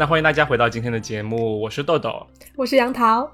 [0.00, 3.30] 那欢迎大家回到今天的节目，我是豆豆，我是杨桃。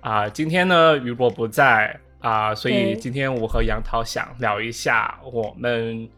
[0.00, 6.08] 啊，今天呢，雨果不在啊，所以今天我和杨桃想聊一下我们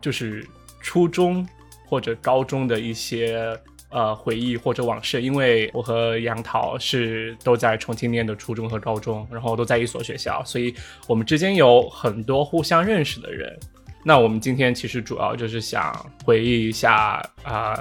[0.00, 0.46] 就是
[0.80, 1.44] 初中
[1.84, 3.58] 或者高中的一些
[3.88, 10.72] 呃回忆或者往事，因为我和杨桃是都在重庆念的初中和高中，然后都在一所学校，所以
[11.08, 13.58] 我们之间有很多互相认识的人。
[14.04, 15.92] 那我们今天其实主要就是想
[16.24, 17.76] 回忆一下啊、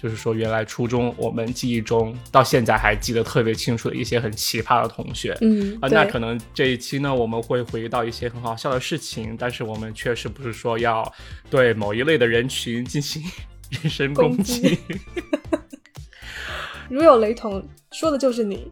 [0.00, 5.36] 就是说原来初中我们记忆中到现在还记得特别清楚的一些很奇葩的同学。
[5.42, 11.12] 嗯，啊，对那可能这一期呢，我们会回忆到一些很好笑的事情，但是我们确实不是说要
[11.50, 13.22] 对某一类的人群进行
[13.82, 14.78] 人身攻击。
[16.88, 18.70] 如有雷同，说的就是你。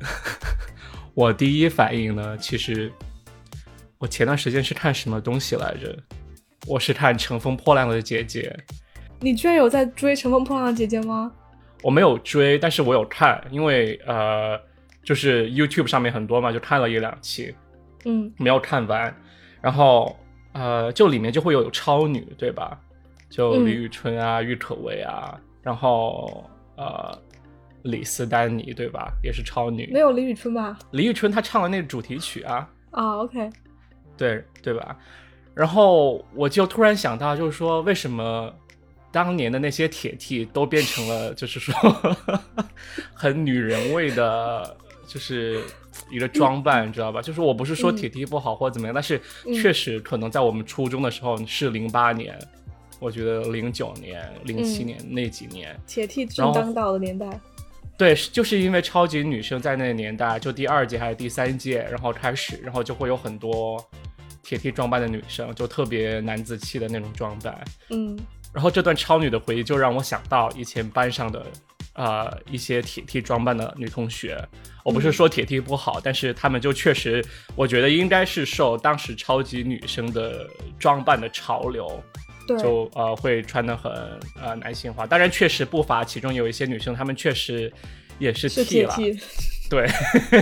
[1.12, 2.90] 我第一反应呢，其实
[3.98, 5.94] 我前段时间是看什么东西来着？
[6.66, 8.56] 我是看《乘风破浪的姐姐》，
[9.22, 11.30] 你居然有在追《乘风破浪的姐姐》吗？
[11.82, 14.60] 我没有追，但是我有看，因为呃，
[15.02, 17.54] 就是 YouTube 上面很多嘛，就看了一两期，
[18.04, 19.14] 嗯，没有看完。
[19.60, 20.16] 然后
[20.52, 22.78] 呃，就里面就会有超女，对吧？
[23.30, 26.44] 就嗯李宇春啊、郁可唯啊，然后
[26.76, 27.16] 呃，
[27.82, 29.12] 李斯丹妮，对吧？
[29.22, 30.00] 也是超女没。
[30.00, 30.76] 有李宇春吧？
[30.90, 33.48] 李宇春她唱了那个主题曲啊，啊，OK，
[34.16, 34.96] 对对吧？
[35.54, 38.52] 然后我就突然想到，就是说为什么
[39.12, 41.74] 当年的那些铁 T 都变成了， 就是说
[43.12, 45.62] 很女人味的，就是
[46.10, 47.20] 一个装扮，你知道吧？
[47.20, 52.36] 就是我不是说嗯铁 T 不好或者怎么样，但是嗯确实可能在我们初中的时候是零八年，
[52.98, 57.28] 我觉得零九年、零七嗯年那几年，铁后正当道的年代。
[57.98, 63.78] 对，就是因为超级女生在那个年代，就第二届还是第三届，然后开始，然后就会有很多
[64.42, 67.62] 铁 T 装扮的女生，就特别男子气的那种装扮。
[67.90, 68.18] 嗯
[68.52, 71.46] 然后这段超女的回忆就让我想到以前班上的
[71.94, 74.38] 呃一些铁 T 装扮的女同学。
[74.84, 80.46] 我不是嗯说铁 T 不好，但是她们就确实，我觉得应该是受当时超级女生的
[80.78, 82.02] 装扮的潮流，
[82.48, 83.92] 对，就呃会穿的很
[84.40, 85.06] 呃男性化。
[85.06, 87.72] 当然，确实不乏其中有一些女生，她们确实
[88.18, 89.20] 也是是 T 铁了。
[89.70, 89.88] 对，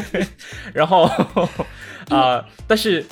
[0.73, 1.09] 然后
[2.09, 3.05] 呃， 但是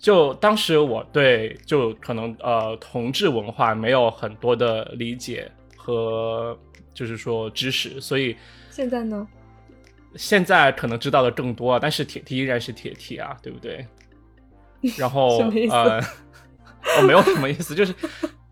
[0.00, 6.58] 就当时我对就可能呃同志文化没有很多的理解和
[6.94, 8.34] 就是说知识，所以
[8.70, 9.28] 现在呢？
[10.16, 13.86] 现在可能知道的更多，但是铁 T 依然是铁 T 啊，对不对？
[14.98, 15.38] 然后
[15.70, 16.00] 呃，
[16.98, 17.94] 我 没有什么意思，就是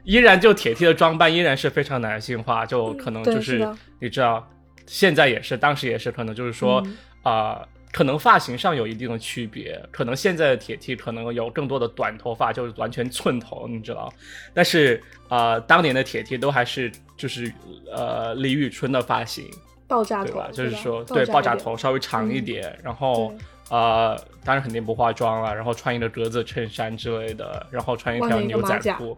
[0.04, 3.58] 依然就铁 T 的装扮依然是非常男性化，就可能就是
[4.00, 4.46] 你知道，
[4.86, 14.12] 现在也是，当时也是，可能就是说嗯啊、可能发型上有一定的区别，可能现在的铁 T 可能有更多的短头发，就是完全寸头，你知道，
[14.52, 17.52] 但是啊，当年的铁 T 都还是就是
[17.90, 19.48] 呃李宇春的发型，
[19.86, 20.48] 爆炸头对吧？
[20.52, 23.38] 就是说，对爆炸头稍微长一嗯点，然后对
[23.70, 29.16] 呃，当然肯定不化妆了，然后穿一个格子衬衫之类的，然后穿一条牛仔裤。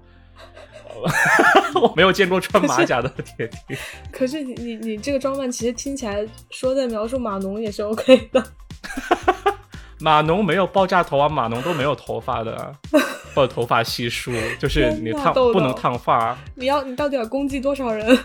[1.81, 3.77] 我没有见过穿马甲的铁 T，
[4.12, 8.45] 可是你你你这个装扮其实听起来说在描述码农也是 OK 的。
[9.99, 12.73] 码农没有爆炸头啊，码农都没有头发的啊，
[13.34, 16.39] 或者头发稀疏，就是你烫不能烫发啊。
[16.55, 18.19] 你要你到底要攻击多少人？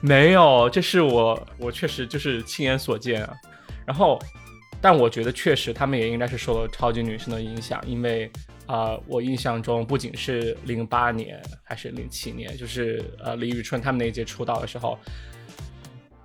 [0.00, 3.34] 没有，这是我我确实就是亲眼所见啊。
[3.84, 4.16] 然后，
[4.80, 14.98] 但我觉得确实他们也应该是受了超级女生的影响，因为啊、啊我印象中不仅是零八年还是零七年，就是呃李宇春他们那一届出道的时候，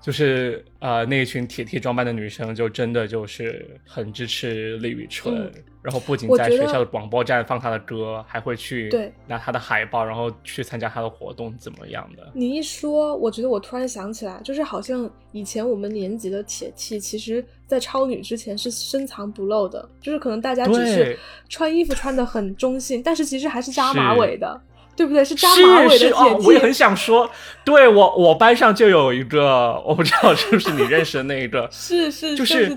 [0.08, 5.52] 就是呃那一群铁 T 装扮的女生，就真的就是很支持李宇春，嗯
[5.82, 12.26] 然后不仅在学校的广播站放她的歌，还会去对拿她的海报，然后去参加她的活动，怎么样的？
[12.34, 21.20] 你一说，我觉得我突然想起来，就是好像以前我们年级的铁 T，其实在超女之前是深藏不露的，就是可能大家只是
[21.50, 24.62] 穿衣服穿的很中性，但是其实还是扎马尾的，
[24.98, 25.24] 对不对？
[25.24, 27.30] 是扎马尾的姐姐哦，我也很想说，
[27.64, 32.76] 对我我班上就有一个，我不知道是不是你认识的那一个 是是就是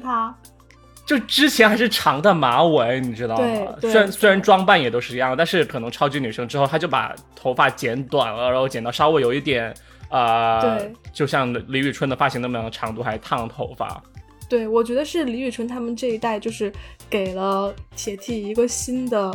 [1.07, 3.75] 就之前还是长的马尾，你知道吗？
[3.81, 9.75] 虽然虽然装扮也都是一样，但是可能超级女生之后，她就把头发剪短了，然后剪到稍微有一点
[10.11, 14.01] 呃对，就像李宇春的发型那么样的长度，还烫头发。
[14.49, 16.73] 对我觉得是李宇春他们这一代，就是
[17.09, 19.33] 给了铁 T 一个新的，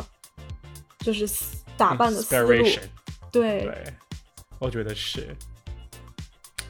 [0.99, 2.50] 就是思打扮的思路。
[3.31, 3.62] 对。
[3.62, 3.94] 对，
[4.60, 5.36] 我觉得是。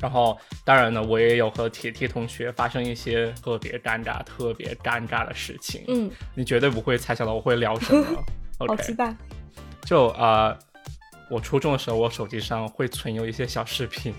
[0.01, 5.83] 然后，当然呢，我也有和铁铁同学发生一些特别尴尬、特别尴尬的事情。
[5.87, 8.05] 嗯，你绝对不会猜想到我会聊什么。
[8.59, 9.15] 好期待，
[9.85, 10.55] 就呃，
[11.29, 14.13] 我初中的时候，我手机上会存有一些小视频，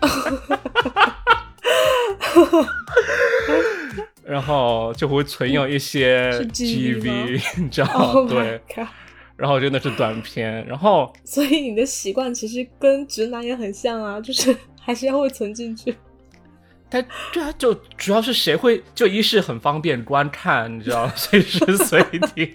[4.24, 8.60] 然后就会存有一些 GV 你知道 Oh 对！
[9.42, 15.92] 然后真的是短片，然后 所以你的习惯其实跟直男也很像啊，就是 还是要会存进去。
[16.88, 22.00] 但对啊，就主要是谁会就一是很方便观看，你知道， 随时随
[22.36, 22.52] 地，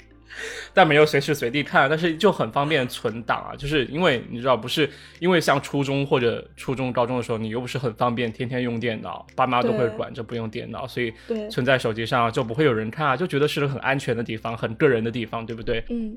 [0.73, 3.51] 但没有随时随地看，但是就很方便存档啊。
[3.57, 15.83] 就是因为你知道，不是因为像初中或者初中、高中的时候，你又不是很方便天天用电脑，爸妈都会管着不用电脑，所以对，存在手机上就不会有人看啊，就觉得是个很安全的地方，很个人的地方，对不对？
[15.89, 16.15] 嗯，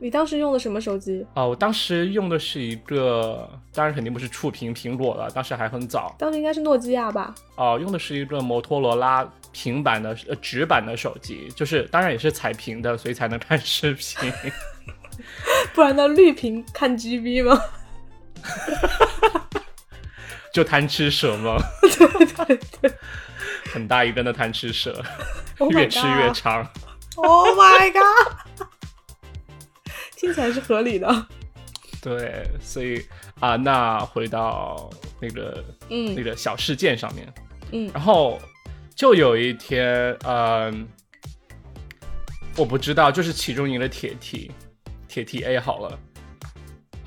[0.00, 1.26] 你当时用的什么手机？
[1.34, 6.14] 啊、我当时用的是一个，当然肯定不是触屏苹果了，当时还很早。
[6.18, 7.34] 当时应该是诺基亚吧？
[7.56, 14.32] 哦、用的是一个摩托罗拉平板的呃直板的手机，就是当然也是彩屏的，所以才能看视频。
[15.74, 17.62] 不然呢，绿屏看 GB 吗？
[20.52, 22.92] 就贪吃蛇吗， 对对对
[23.70, 25.04] 很大一根的贪吃蛇
[25.58, 26.66] ，，Oh 越吃越长。
[27.16, 28.66] Oh my god！
[30.20, 31.26] 听起来是合理的。
[32.02, 33.02] 对，所以
[33.40, 36.14] 啊、那回到那个嗯。
[36.14, 37.26] 那嗯个小事件上面，
[37.72, 37.90] 嗯。
[37.94, 38.38] 然后
[38.94, 40.86] 就有一天，嗯、
[42.56, 44.50] 我不知道，就是其中一个铁 T，
[45.08, 45.98] 铁 T A 好了，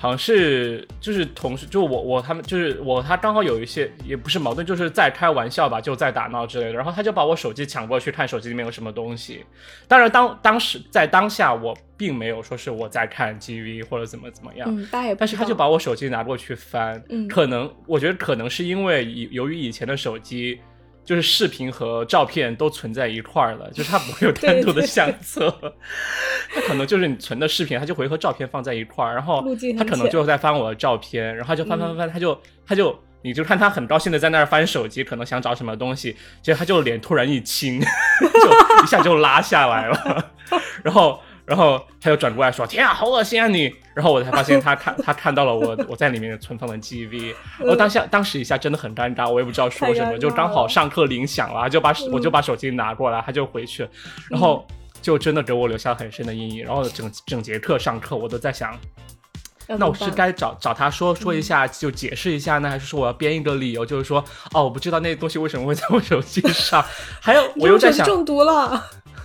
[0.03, 9.45] 好像是就是同事，就我我他们就是我他刚好有一些也不是矛盾，就是在开玩笑吧，就在打闹之类的，然后他就把我手机抢过去看手机里面有什么东西。
[9.87, 14.85] 当然当当时在当下我并没有说是我在看 GV 或者怎么怎么样，嗯，
[15.17, 17.25] 但是他就把我手机拿过去翻，嗯。
[17.29, 20.59] 可能我觉得可能是因为以由于以前的手机
[21.05, 25.53] 就是视频和照片都存在一块儿了，就是它不会有单独的相册，
[26.53, 32.97] 它可能就是你存的视频，它就会和照片放在一块儿，然后路径很他可能就在翻我的照片，然后就翻翻嗯翻，他就他就。
[33.25, 37.79] 你就看他很高兴的在那儿翻手机，可能想找什么东西，结果他就脸突然一青，
[38.19, 40.31] 就一下就拉下来了，
[40.83, 53.87] 然后然后他又转过来说：“天啊，好恶心啊你！”然后我才发现 他看他看到了我我在里面存放的 GV，我当下当时一下真的很尴尬，我也不知道说什么，就刚好上课铃响了，就把我就把手机拿过来，他就回去，
[54.29, 54.65] 然后
[55.01, 56.63] 就真的给我留下很深的阴影。
[56.63, 58.73] 然后整整节课上课我都在想，
[59.67, 64.23] 那我是该找找他说说一下，就解释一下呢，还是说我要编一个理由，就是说
[64.53, 66.83] 哦，我不知道那个东西为什么会在我手机上，
[67.19, 68.81] 还有我又在想，中毒了。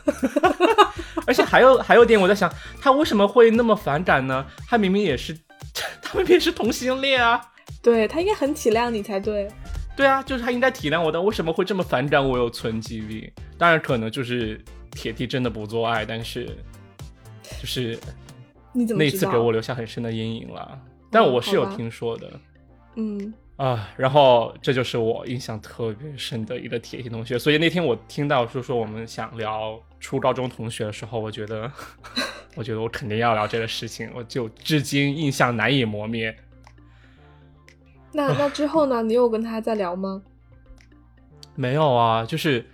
[1.29, 4.45] 而且还有 还有点我在想，他为什么会那么反感呢？
[4.67, 5.39] 他明明也是，
[6.03, 7.41] 他明明是同性恋啊。
[7.83, 9.47] 对他应该很体谅你才对。
[9.95, 13.31] 对啊，就是他应该体谅我的，为什么会这么反感我有存 GV？
[13.59, 14.61] 当然可能就是
[14.93, 16.47] 铁弟真的不做爱，但是
[17.61, 17.99] 就是
[18.73, 19.03] 你怎么？
[19.03, 20.79] 那一次给我留下很深的阴影了。
[21.11, 22.31] 但我是有听说的
[22.97, 27.39] 嗯啊，然后这就是我印象特别深的一个铁弟同学。
[27.39, 31.71] 所以那天我听到说说我们想聊初高中同学的时候，我觉得，
[32.57, 36.37] 我觉得我肯定要聊这个事情，我就至今印象难以磨灭。
[38.13, 39.03] 那那之后呢？
[39.03, 40.23] 你有跟他在聊吗？
[41.55, 42.65] 没有啊，就是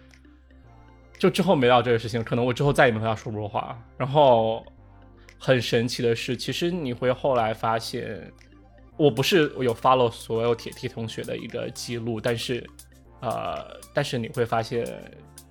[1.19, 3.77] 就之后没聊这个事情，可能我之后再也没和他说过话。
[3.97, 4.65] 然后
[5.39, 8.31] 很神奇的是，其实你会后来发现，
[8.97, 12.65] 我不是有 follow 所有铁 T 同学的一个记录，但是
[13.21, 14.87] 呃，但是你会发现，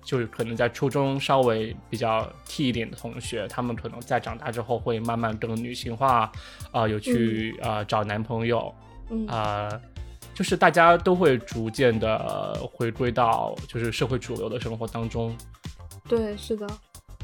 [0.04, 6.30] 就是可能在初中稍微比较 T 一点的同学，他们可能在长大之后会慢慢更女性化，
[6.70, 8.72] 啊、有去啊、呃找男朋友，
[9.10, 9.68] 嗯啊、
[10.34, 15.34] 就是大家都会逐渐的回归到就是社会主流的生活当中。
[16.06, 16.66] 对，是的，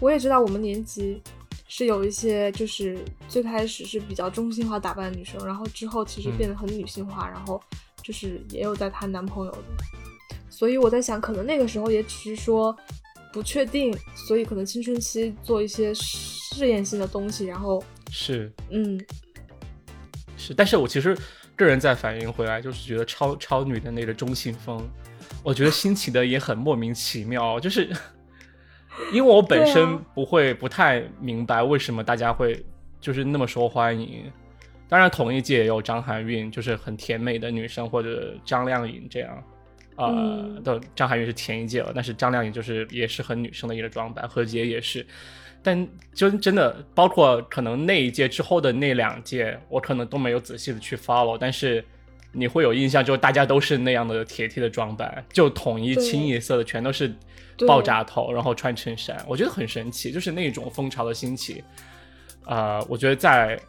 [0.01, 1.23] 我也知道我们年级
[1.69, 7.63] 是有一些就是最开始是比较中性化打扮的女生，然后之后其实嗯变得很女性化，然后
[8.03, 9.59] 就是也有在谈男朋友的。
[10.51, 12.77] 所以我在想，可能那个时候也只是说
[13.33, 19.01] 不确定，所以可能青春期做一些试验性的东西，然后是嗯，
[20.37, 21.17] 是，但是我其实
[21.57, 24.87] 个人在反应回来，就是觉得超超女的那个中性风，
[25.43, 27.89] 我觉得兴起的也很莫名其妙，就是
[29.13, 32.65] 因为我本身不会不太明白为什么大家会
[33.01, 34.31] 就是那么受欢迎。
[34.89, 39.41] 当然，同一届也有张含韵，就是很甜美的女生，或者张靓颖这样。
[40.01, 45.07] 呃，嗯的张含韵是前一届了，但是张靓颖就是也是很女生的一个装扮，何洁也是。
[45.63, 51.85] 但真真的，包括可能那一届之后的那两届，我可能都没有仔细的去 follow，但是
[52.33, 57.15] 你会有印象，就大家都是那样的铁 T 的装扮，就统一清一色的，全都是
[57.67, 61.63] 爆炸头，然后穿衬衫，我觉得很神奇，就是那种风潮的兴起。
[62.47, 63.61] 呃，我觉得在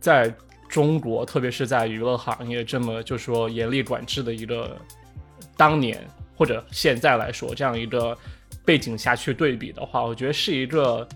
[0.00, 0.34] 在
[0.68, 4.76] 中国，特别是在娱乐行业这么就说严厉管制的一个
[5.58, 6.02] 当年
[6.34, 8.16] 或者现在来说这样一个
[8.64, 11.06] 背景下去对比的话，我觉得是一个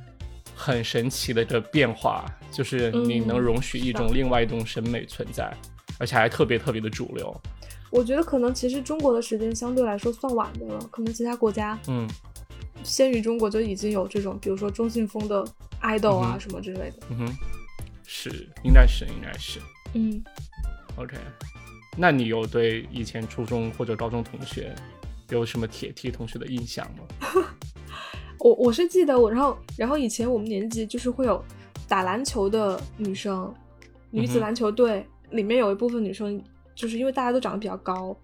[0.55, 5.51] 很神奇的一个变化，就是你能容许一种另外一种审美存在，
[5.99, 7.35] 而且还特别特别的主流。
[7.91, 12.09] 我觉得可能其实中国的时间相对来说算晚的了，可能其他国家嗯。
[12.85, 15.47] 先于中国就已经有这种，比如说中性风的
[15.79, 16.97] 爱豆啊什么之类的。
[17.11, 17.37] 嗯哼，
[18.05, 19.61] 是应该是应该是。
[19.95, 20.21] 嗯
[20.97, 21.17] ，OK。
[21.97, 24.75] 那你有对以前初中或者高中同学
[25.29, 27.05] 有什么铁 T 同学的印象吗？
[28.41, 31.43] 我我是记得我，然后然后以前我们年级就是会有
[31.87, 33.55] 打篮球的女生，
[34.11, 36.43] 女子篮球队、里面有一部分女生，
[36.75, 38.17] 就是因为大家都长得比较高，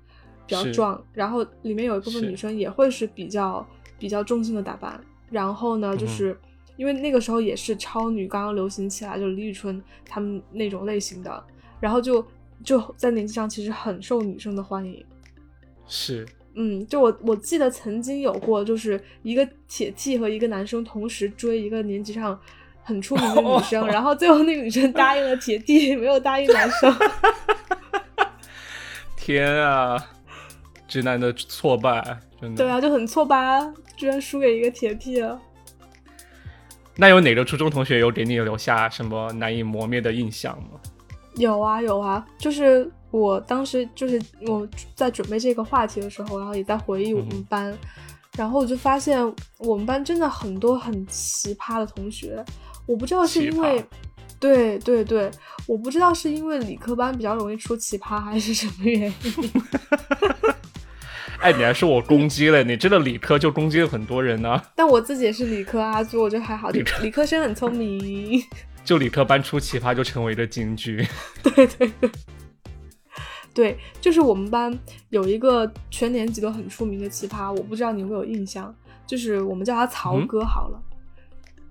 [0.46, 3.64] 比较壮，然后里面有一部分女生也会是比较
[3.98, 6.36] 比较中性的打扮，然后呢，就是、
[6.76, 11.44] 因为那个时候也是超女刚刚流行起来，就是李宇春她们那种类型的，
[11.78, 12.26] 然后就
[12.64, 15.04] 就在年级上其实很受女生的欢迎。
[15.86, 22.38] 是嗯，就我我记得曾经有过，就是一个铁 T 和一个男生同时追一个年级上
[22.82, 26.94] 很出名的女 生，然后最后那个女生答应了铁 T， 没有答应男生。
[29.16, 30.02] 天啊，
[30.88, 32.02] 直男的挫败，
[32.40, 32.64] 真的。
[32.64, 35.40] 对啊，就很挫败啊，居然输给一个铁 T 了。
[36.96, 40.80] 那有哪个初中同学有给你留下什么难以磨灭的印象吗？
[41.36, 47.78] 有啊有啊，就是我当时就是我在准备这个话题的时候，然后也在回忆我们嗯班，
[48.36, 49.20] 然后我就发现
[49.58, 52.44] 我们班真的很多很奇葩的同学，
[52.86, 53.84] 我不知道是因为，
[54.40, 55.30] 对对对，
[55.66, 59.50] 我不知道是因为理科班比较容易出奇葩，还是什么原因。
[61.40, 68.42] 哎，你还说我攻击了你，真的理科就攻击了很多人呢、 但我自己也是理科啊，所以我觉得还好，理科理科生很聪明。
[68.88, 71.06] 就理科班出奇葩就成为了金句。
[71.44, 72.10] 对对对，
[73.52, 74.72] 对，就是我们班
[75.10, 78.74] 有一个全年级都很出名的奇葩，我不知道你有没有印象，
[79.06, 80.80] 就是我们叫他曹嗯哥好了，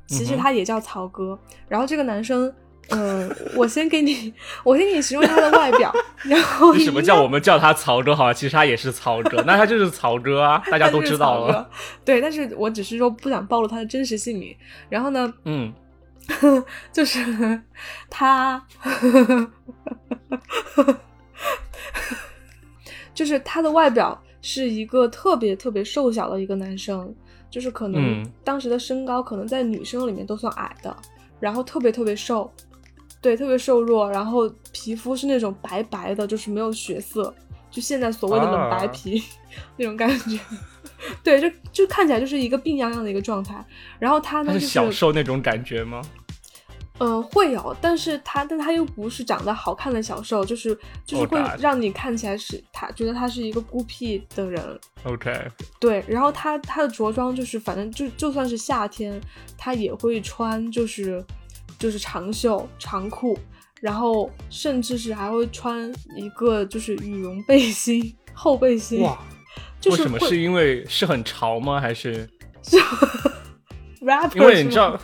[0.05, 1.39] 其实他也叫曹哥。
[1.67, 2.53] 然后这个男生，
[2.89, 4.31] 嗯、我先给你，
[4.63, 8.15] 我先给你形容他的外表，然后 为什么叫我们叫他曹哥？
[8.15, 11.67] 好像其实他也是曹哥，那他就是曹哥啊，大家都知道了。
[12.05, 14.55] 对，但是我只是说不想暴露他的真实姓名。
[14.87, 15.73] 然后呢，嗯，
[16.91, 17.61] 就是
[18.09, 18.63] 他，
[23.13, 27.13] 就是他的外表是一个特别特别瘦小的一个男生，
[27.49, 30.95] 就是可能嗯当时的身高可能在女生里面都算矮的，
[31.39, 32.51] 然后特别特别瘦，
[33.21, 37.33] 对，特别瘦弱，然后皮肤是那种白白的，就是没有血色，
[37.71, 39.23] 就现在所谓的冷白啊皮、
[39.77, 40.39] 那种感觉。
[41.23, 43.63] 对，就就看起来就是一个病殃殃的一个状态。
[43.99, 46.01] 然后他呢，就是他小瘦那种感觉吗？
[46.99, 50.75] 嗯，会有，但是他，但他又不是长得好看的小瘦，就是
[51.05, 55.31] 就是哦会让你看起来是他觉得他是一个孤僻的人，OK，
[55.79, 56.03] 对。
[56.07, 59.21] 然后他他的着装就是，反正就就算是夏天，
[59.55, 61.23] 他也会穿就是
[61.77, 63.37] 就是长袖长裤，
[63.79, 69.19] 然后甚至是还会穿一个就是羽绒背心 厚背心，哇，
[69.89, 71.79] 就是为什么是因为是很潮吗？
[71.79, 72.27] 还是
[74.35, 74.97] 因为你知道，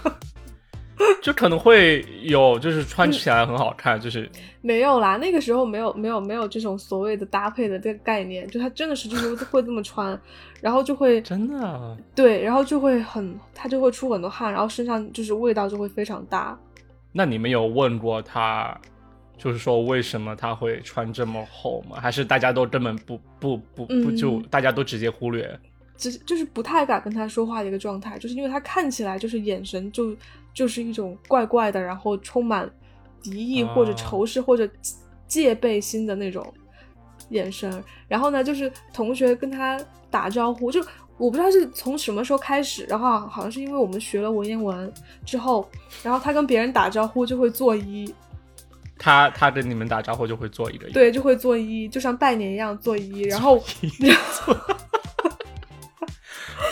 [1.21, 4.29] 就可能会有就是穿起来很好看，就是
[4.61, 10.17] 没有啦，那个时候没有没有没有这种所谓的搭配的这个概念，就他真的是就是会这么穿，
[10.61, 16.57] 然后就会真的啊对，然后就会很他就会出很多汗，然后身上就是味道就会非常大。
[17.11, 18.79] 那你们有问过他，
[19.37, 21.99] 就是说为什么他会穿这么厚吗？
[21.99, 25.59] 还是大家都根本不不不不嗯就大家都直接忽略？
[25.97, 30.15] 只是就是不太敢跟他说话的一个状态，就是因为他看起来就是眼神就
[30.53, 32.69] 就是一种怪怪的，然后充满
[33.21, 34.67] 敌意或者啊仇视或者
[35.27, 36.53] 戒备心的那种
[37.29, 37.83] 眼神。
[38.07, 40.83] 然后呢，就是同学跟他打招呼，就
[41.17, 44.91] 我不知道是从什么时候开始，然后好像是因为我们学了文言文
[45.23, 45.69] 之后，
[46.01, 48.11] 然后他跟别人打招呼就会作揖，
[49.03, 53.62] 他他跟你们打招呼就会做一个，对，就会作揖，就像拜年一样作揖， 然后。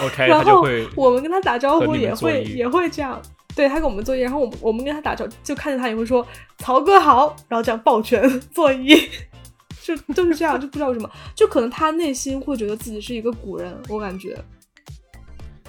[0.03, 3.21] OK，然后我们跟他打招呼也会也会这样，
[3.53, 6.25] 对他跟我们作揖，然后我们我们跟他打招就看见他也会说
[6.57, 9.09] 曹哥好，然后这样抱拳作揖，
[9.83, 14.35] 就就是这样，就不知道为什么，就可能他内心会觉得自己是一个古人，我感觉，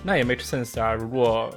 [0.03, 0.95] 那也 make sense 啊。
[0.95, 1.51] 如果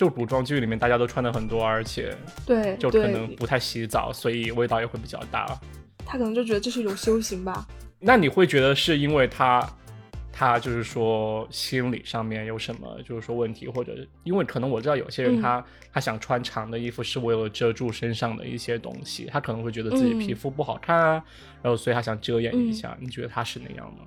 [0.00, 2.16] 就就古装剧里面大家都穿的很多，而且
[2.46, 5.60] 对就可，能不太洗澡，所以味道也会比较大。
[6.06, 9.62] 他可能就觉得这是一种修行吧，那你会觉得是因为他
[10.32, 21.22] 他就是说心理上面有什么就是说问题，或者因为可能我知道有些人嗯他、他想穿长的衣服是为了遮住身上的一些东西，他可能会觉得自己嗯皮肤不好看啊，
[21.60, 22.96] 然后所以他想遮掩一嗯下。
[22.98, 24.04] 你觉得他是那样吗？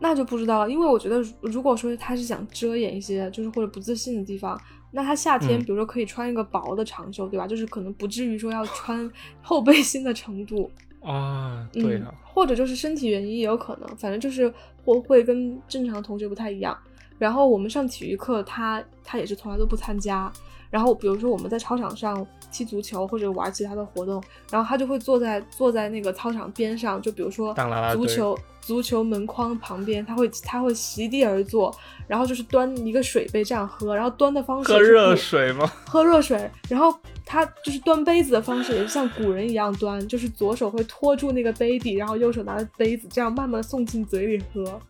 [0.00, 7.46] 那就不知道了，因为我觉得，如果说他是想遮掩一些就是或者不自信的地方，那他夏天嗯比如说可以穿一个薄的长袖，对吧？
[7.46, 9.08] 就是可能不至于说要穿
[9.42, 10.70] 厚背心的程度。
[11.00, 14.52] 啊，对嗯啊，，或者就是身体原因也有可能，反正就是
[14.84, 16.76] 或会跟正常同学不太一样。
[17.18, 20.32] 然后我们上体育课，他他也是从来都不参加。
[20.70, 27.54] 然后比如说我们在操场上踢足球或者玩其他的活动，然后他就会坐在坐在那个操场边上，就比如说
[27.92, 31.74] 足球足球门框旁边，他会他会席地而坐，
[32.06, 35.70] 然后就是端一个水杯这样喝，然后端的方式喝热水吗？
[35.86, 44.80] 喝热水，然后他就是端杯子的方式也是像古人一样端，就是左手会托住那个杯底，然后右手拿着杯子，这样慢慢送进嘴里喝，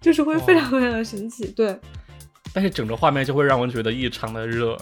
[0.00, 1.78] 就是会非常非常的神奇，对，
[2.52, 4.76] 但是整个画面就会让我觉得异常的热。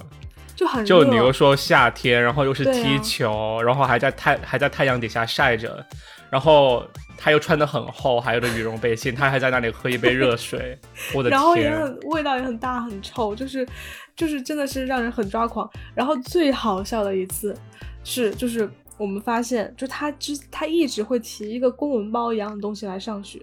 [0.54, 0.84] 就很。
[0.84, 5.84] 就你又说夏天，然后又是踢球，然后还在太还在太阳底下晒着，
[6.32, 6.82] 然后
[7.18, 10.78] 他又穿的很厚，还有着羽绒背心，他还在那里喝一杯热水，
[11.14, 11.70] 我的天然后也！
[11.70, 13.68] 很味道也很大很臭，就是
[14.16, 15.70] 就是真的是让人很抓狂。
[15.94, 17.54] 然后最好笑的一次
[18.02, 23.38] 是就是我们发现，就他之他一直会提一个公文包一样的东西来上学，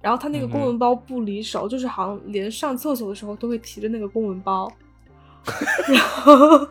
[0.00, 4.72] 然后他那个公文包不离手，就是好像连上厕所的时候都会提着那个公文包，
[5.86, 6.66] 然后。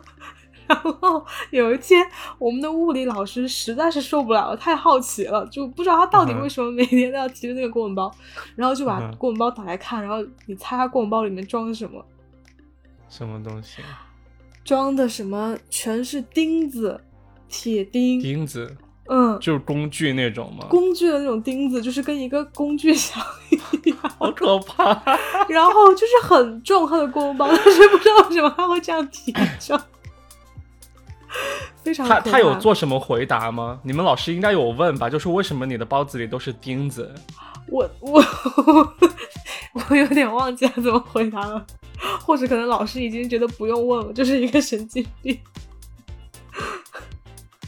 [0.72, 2.04] 然后有一天，
[2.38, 8.10] 我们的物理老师实在是受不了了，太好奇了，就不知道他到底为什么每天都要提着那个公文包，
[8.56, 12.04] 然后就把公文包打开看，然后你猜他公文包里面装的什么？
[13.08, 13.82] 什么东西？
[14.64, 15.56] 装的什么？
[15.68, 17.00] 全是钉子，
[17.48, 18.76] 铁钉，钉子，
[19.08, 20.66] 嗯，就是工具那种吗？
[20.70, 24.84] 工具的那种钉子，就是跟一个工具箱一样，好可怕！
[25.50, 29.76] 然后就是很重，他的公文包，但是不知道为什么他会这样提着，
[31.82, 33.80] 非常他他有做什么回答吗？
[33.82, 35.10] 你们老师应该有问吧？
[35.10, 37.12] 就是为什么你的包子里都是钉子？
[37.68, 38.22] 我我
[39.88, 41.64] 我有点忘记了怎么回答了，
[42.20, 45.38] 或者可能老师已经觉得不用问了，就是一个神经病。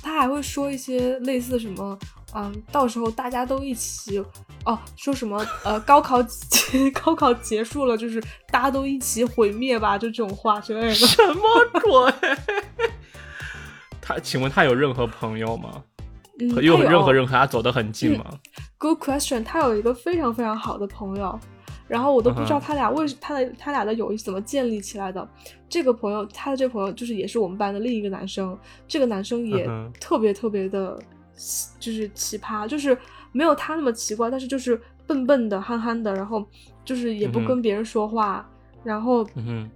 [0.03, 1.99] 他还会说一些类似什么，
[2.35, 4.23] 嗯，到时候大家都一起，
[4.65, 6.19] 哦，说什么呃，高考
[7.03, 10.95] 高考结束了，就是大家都一起毁灭吧，就这种话之类的。
[10.95, 11.41] 什么
[11.81, 12.13] 鬼？
[14.05, 15.83] 他请问他有任何朋友吗？
[16.39, 18.27] 嗯，和有任何人和他走得很近吗
[18.77, 21.41] ？Good question，他有一个非常非常好的朋友，
[21.89, 25.27] 然后我都不知道他俩为他的他俩的友谊怎么建立起来的。
[25.71, 29.67] 这个朋友，他的这个朋友就是也是我们班的另一个男生，这个男生也
[29.99, 30.99] 特别特别的，
[31.81, 32.97] 就是奇葩，就是
[33.33, 36.45] 没有他那么奇怪，但是就是笨笨的、憨憨的，然后
[36.85, 38.47] 就是也不跟别人说话，
[38.83, 39.71] 然后嗯哼，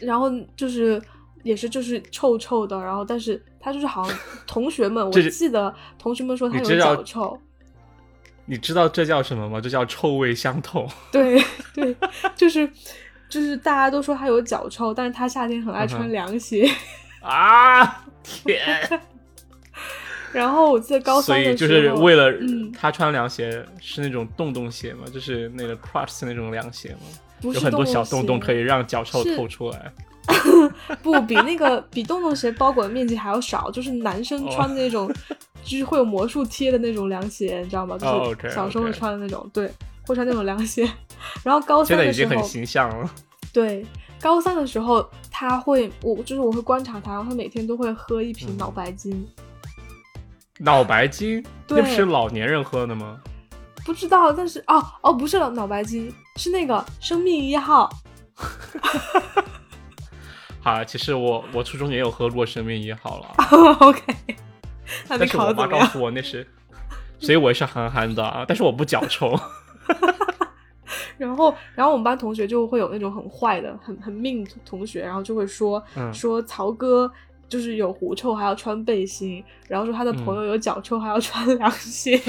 [0.00, 1.00] 然后就是
[1.42, 7.38] 也是就是臭臭的，然后但是他就是好像 同学们，我记得同学们说他有脚臭。
[8.44, 9.60] 你知道这叫什么吗？
[9.60, 10.86] 这叫臭味相投。
[11.12, 11.40] 对
[11.72, 11.96] 对，
[12.34, 12.68] 就是
[13.28, 16.68] 就是大家都说他有脚臭，但是他夏天很爱穿凉鞋。
[17.20, 18.04] 啊！
[18.24, 18.60] 天，
[20.32, 25.06] 然后我记得高所三的时候，以就是为了嗯他穿凉鞋是那种洞洞鞋嘛？
[25.14, 27.00] 就是那个 Crocs 那种凉鞋嘛？
[27.42, 29.92] 有很多小洞洞可以以让脚臭透出来。
[31.02, 35.12] 不比那个比洞洞鞋包裹的面积还要少，就是男生穿的那种，
[35.64, 37.98] 就是会有魔术贴的那种凉鞋，你知道吗？
[37.98, 39.70] 就哦是小时候穿的那种，对，
[40.06, 40.88] 会穿那种凉鞋。
[41.42, 43.10] 然后高三的时候在已经很，形象了。
[43.52, 43.84] 对，
[44.20, 49.28] 高三的时候他会，我就是我会观察他，然后他每天都会喝一瓶嗯脑白金。
[50.58, 53.18] 脑白金，那对不是老年人喝的吗？
[53.84, 57.90] 不知道，但是哦哦，不是脑脑白金，是那个生命一号。
[60.62, 63.26] 好，其实我我初中也有喝过生命一号了，
[63.80, 64.00] OK，
[65.08, 65.52] 但是我？
[65.52, 66.46] 妈告诉我那是，
[67.18, 69.38] 所以我也是憨憨的啊，但是我不脚臭。
[71.18, 77.10] 然后，然后我们班同学就会有那种很坏的、很很命同学，然后就会说、嗯说曹哥
[77.48, 82.20] 就是有狐臭还要穿背心，然后说他的嗯朋友有脚臭还要穿凉鞋，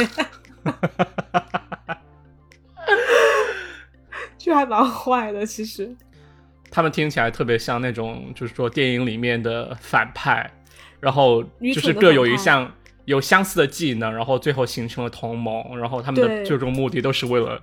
[4.38, 5.46] 就还蛮坏的。
[5.46, 5.96] 其实，
[6.74, 10.50] 他们听起来特别像那种，就是说电影里面的反派，
[11.00, 12.74] 然后就是各有一项
[13.06, 17.62] 有相似的技能，然后最后形成了同盟，然后他们的最终目的都是为了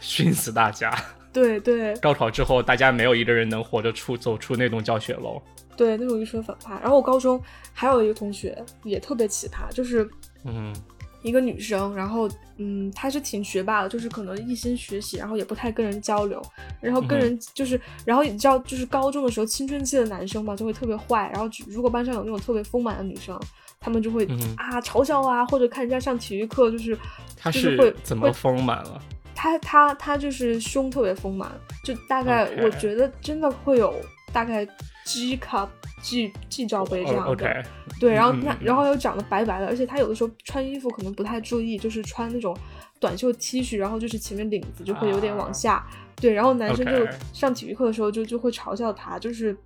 [0.00, 0.90] 熏死大家。
[1.30, 5.42] 对对高考之后，大家没有一个人能活着出走出那栋教学楼。
[5.76, 6.72] 对，那种愚蠢反派。
[6.80, 7.38] 然后我高中
[7.74, 10.08] 还有一个同学也特别奇葩，就是
[10.44, 10.74] 嗯
[11.22, 16.42] 一个女生，然后嗯，她是挺学霸的，就是可能一心学习，然后也不太跟人交流，
[16.80, 23.38] 然后跟人就是，然后你知道，就是高中的时候青春期的男生嘛，就会特别坏，然后如果班上有那种特别丰满的女生，
[23.80, 26.98] 他们就会、嗯啊嘲笑啊，或者看人家上体育课，就是
[27.36, 29.00] 他就是会怎么会丰满了？
[29.34, 31.50] 他他他就是胸特别丰满，
[31.84, 33.94] 就大概我觉得真的会有
[34.32, 34.64] 大概
[35.04, 35.68] G cup
[36.00, 37.64] G G 罩杯这样的。
[38.00, 42.56] 对，然后嗯嗯嗯他然后又长得白白的，而且他有的时候穿衣服可能不太注意，就是穿那种
[42.98, 45.86] 短袖 T 恤，然后就是前面领子就会有点往下。
[46.16, 49.56] 对，然后男生就上体育课的时候就就会嘲笑他，就是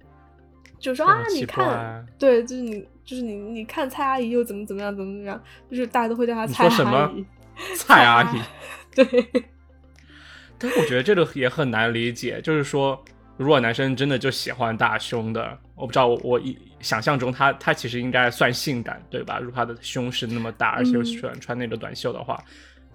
[0.78, 7.26] 就说啊，你看，对，就是你就是你你看蔡阿姨又怎么怎么样怎么怎么样，就是大家都会叫她你蔡说什么阿姨。
[7.76, 8.40] 蔡阿姨。
[8.94, 9.04] 对，
[10.58, 13.04] 但是我觉得这个也很难理解，就是说，
[13.36, 19.38] 如果男生真的就喜欢大胸的，我不知道我我一想象中他他其实应该算性感，对吧？
[19.38, 22.42] 如果他的胸是那么大，而且又嗯喜欢穿那个短袖的话，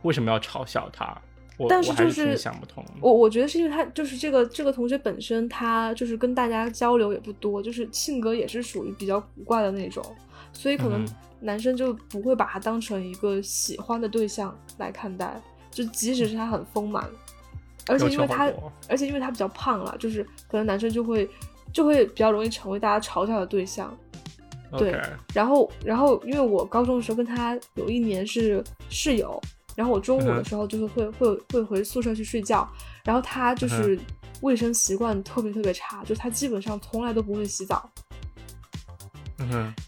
[0.02, 1.16] 为什么要嘲笑他？
[1.58, 2.84] 我但是我还就是是想不通。
[3.00, 10.04] 我我觉得是因为他就是这个这个同学本身，他就是跟大家交流也不多，就是性格也是属于比较古怪的那种，
[10.54, 11.06] 所以可能
[11.40, 17.08] 男生就不会把他当成一个喜欢的对象来看待，就即使是他很丰满，
[17.88, 18.52] 而且因为他
[18.88, 21.30] 而且因为他比较胖了，就是可能男生就会
[21.74, 23.96] 就会比较容易成为大家嘲笑的对象。
[24.78, 24.98] 对
[25.34, 29.38] 然后，然后因为我高中的时候跟他有一年是室友，
[29.76, 32.66] 然后我中午的时候就是会会会回宿舍去睡觉，
[33.04, 34.00] 然后他就是
[34.40, 37.92] 卫生习惯特别特别差，就他基本上从来都不会洗澡，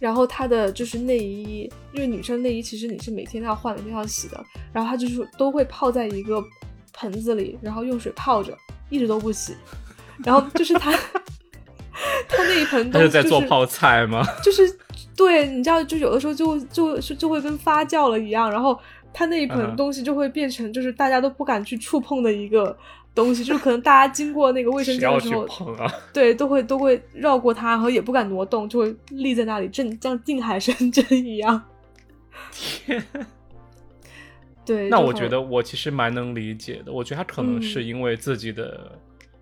[0.02, 6.44] 然后他的就是内衣，因为女生内衣其实你是每天都要换，每天都要洗的，然后他就是都会泡在一个
[6.94, 8.58] 盆子里，然后用水泡着，
[8.90, 9.56] 一直都不洗，
[10.24, 10.92] 然后就是他
[12.28, 14.24] 他那一盆都就是是在做泡菜吗？
[14.44, 14.64] 就是
[15.16, 18.78] 对，你知道，就有的时候就就就就会跟发酵了一样，然后
[19.14, 22.76] 他那一嗯盆东西就会变成就是大家都不敢去触碰的一个
[23.14, 25.92] 东西，就是可能大家经过那个卫生间的时候， 啊？
[26.12, 31.62] 对，都会都会绕过它，然后也不敢挪动，就会立在那里，正像定海神针一样。
[32.52, 33.04] 天，
[34.65, 36.91] 对，那我觉得我其实蛮能理解的。
[36.91, 38.91] 我觉得他可能是嗯因为自己的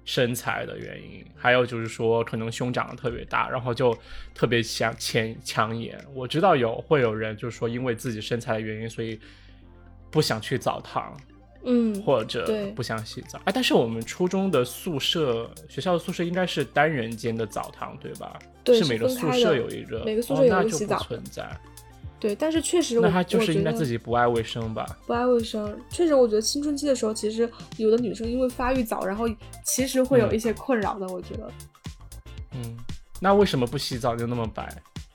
[0.03, 3.95] 身材的原因，还有就是说可能胸长得特别大，然后就
[4.33, 5.97] 特别想抢抢眼。
[6.13, 9.19] 我知道有会有人就是说因为自己身材的原因，所以
[10.09, 11.15] 不想去澡堂
[11.63, 13.39] 嗯，或者不想洗澡。
[13.45, 18.39] 哎，但是我们初中的宿舍，学校的宿舍应该是单人间的澡堂，对吧？
[18.63, 21.61] 对是是每个宿舍有一个，每个宿舍有哦那就不一个洗澡的存在。
[22.21, 24.85] 对，但是确实我那他就是应该自己不爱卫生吧？
[25.07, 29.27] 不爱卫生，确实，我觉得青春期的时候，其实有的女生因为发育早，然后
[29.65, 31.07] 其实会有嗯一些困扰的。
[31.07, 31.51] 我觉得，
[32.53, 32.77] 嗯，
[33.19, 34.71] 那为什么不洗澡就那么白？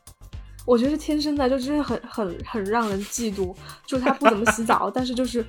[0.67, 3.55] 我觉得是天生的，就真的很很很让人嫉妒。
[3.87, 5.47] 就是她不怎么洗澡， 但是就是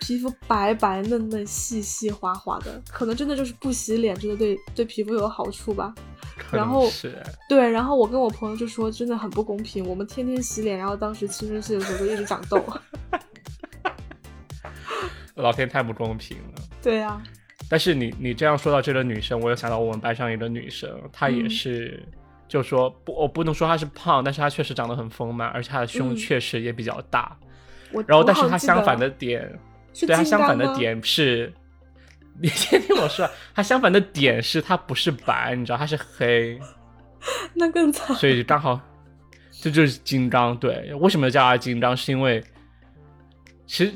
[0.00, 5.94] 皮肤白白嫩嫩、细细滑滑的，可能真的就是不洗脸，真的对对皮肤有好处吧。
[6.52, 7.14] 然后是
[7.48, 9.84] 对，然后我跟我朋友就说，真的很不公平。
[9.86, 12.62] 我们天天洗脸，然后当时青春期的时候就一直长痘。
[15.34, 16.62] 老天太不公平了。
[16.82, 17.20] 对呀、
[17.68, 22.02] 但是你你这样说到这个女生，我又想到我们班上一个女生，她也嗯是，
[22.48, 27.36] 就说不，我不能说她是胖，但是她确实长得很丰满，而且她的胸嗯确实也比较大。
[27.92, 29.58] 我然后，但是她相反的点，
[30.00, 31.52] 对她相反的点是，
[32.40, 36.58] 你先 听我说，他相反的点是他不是白，你知道他是黑，
[37.54, 38.14] 那更惨。
[38.16, 38.80] 所以刚好
[39.60, 40.56] 这就是金刚。
[40.56, 41.96] 对，为什么叫他金刚？
[41.96, 42.42] 是因为
[43.66, 43.92] 其实。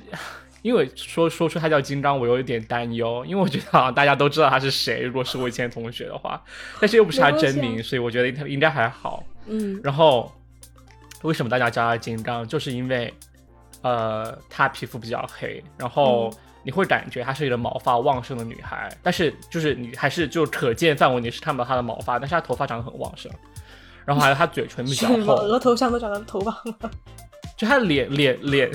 [0.62, 6.38] 因为说说出他叫金刚，我有一点担忧，因为我觉得好像大家都知道他是谁，如果是我以前同学的话，
[6.78, 9.24] 但是又不是他真名，所以我觉得他应该还好。
[9.46, 10.30] 嗯然后
[11.22, 13.10] 为什么大家叫他金刚，就是因为
[13.80, 23.30] 呃他皮肤比较黑，然后嗯你会感觉她是一个毛发旺盛的女孩，但是就是你还是就可见范围你是看不到她的毛发，但是她头发长得很旺盛，
[24.04, 25.08] 然后还有她嘴唇比较？
[25.24, 26.90] 厚，额头上都长了头发了？
[27.56, 28.70] 就她脸脸脸，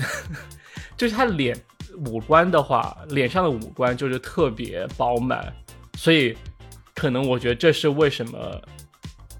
[0.96, 1.56] 就是她脸
[2.06, 5.52] 五官的话，脸上的五官就是特别饱满，
[5.96, 6.36] 所以
[6.94, 8.60] 可能我觉得这是为什么。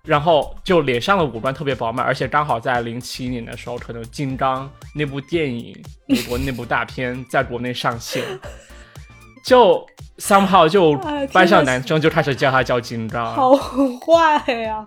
[0.07, 4.64] 然后就脸上的五官特别饱满，而且刚好在零七年的时候，可能《金刚》
[4.95, 8.23] 那部电影，美国那部大片在国内上线，
[9.45, 9.85] 就
[10.19, 10.97] somehow 就
[11.33, 13.57] 班上男生就开始叫他叫金刚，好
[13.99, 14.87] 坏呀、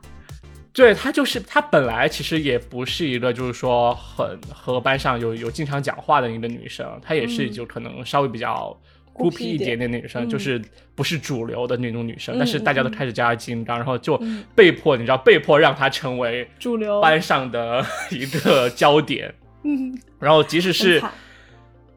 [0.71, 7.51] 对他就是他本来其实也不是一个就是说很和班上有有经常讲话的一个女生，她也是嗯。
[7.51, 8.75] 就可能稍微比较
[9.19, 10.61] 孤僻一点点点女生，嗯就是
[10.95, 19.33] 不是主流的那种女生，嗯但是大家都开始叫她金刚，然后就嗯被迫你知道被迫让她成为主流班上的 一个焦点。
[19.63, 21.03] 嗯，然后即使是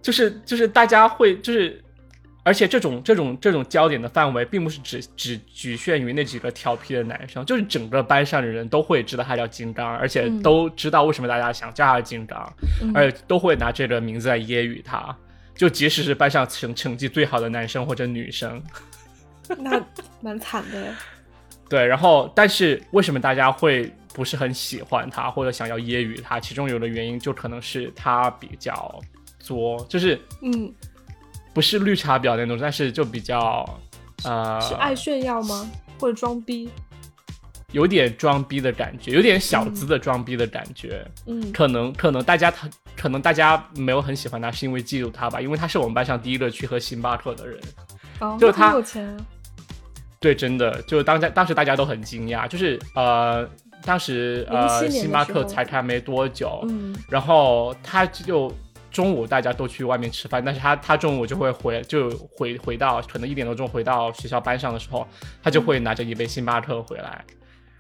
[0.01, 1.81] 就是就是大家会就是，
[2.43, 15.17] 而且这种这种这种焦点的范围，并不是只只局限于那几个调皮的男生，就是整个班上的人都会知道他叫金刚，而且嗯都知道为什么大家想叫他金刚，嗯而且都会拿这个名字来揶揄他。
[15.55, 18.63] 就即使是班上成成绩最好的男生或者女生，
[19.59, 19.85] 那
[20.21, 20.95] 蛮惨的。
[21.69, 26.39] 对，然后但是为什么大家会不是很喜欢他或者想要揶揄他？
[26.39, 29.01] 其中有的原因就可能是他比较
[29.39, 30.71] 作，就是嗯，
[31.55, 33.65] 不是绿茶婊那种，但是就比较
[34.25, 35.71] 呃，是爱炫耀吗？
[35.99, 36.69] 或者装逼？
[37.71, 41.03] 有点装逼的感觉，有点小资的装逼的感觉。
[41.27, 47.59] 嗯可能可能大家他可能大家没有很喜欢他，是因为嫉妒他吧，因为他是我们班上第一个去喝星巴克的人。
[48.39, 49.17] 就他有钱啊。
[50.21, 53.45] 对，真的，就是当家当时大家都很惊讶，就是呃，
[53.85, 58.53] 当时呃07年的星巴克才开没多久，嗯然后他就
[58.93, 65.05] 中午大家都去外面吃饭，但是他他中午就会回就回回到可能一点多钟回到学校班上的时候，
[65.43, 67.25] 他就会拿着一杯星巴克回来，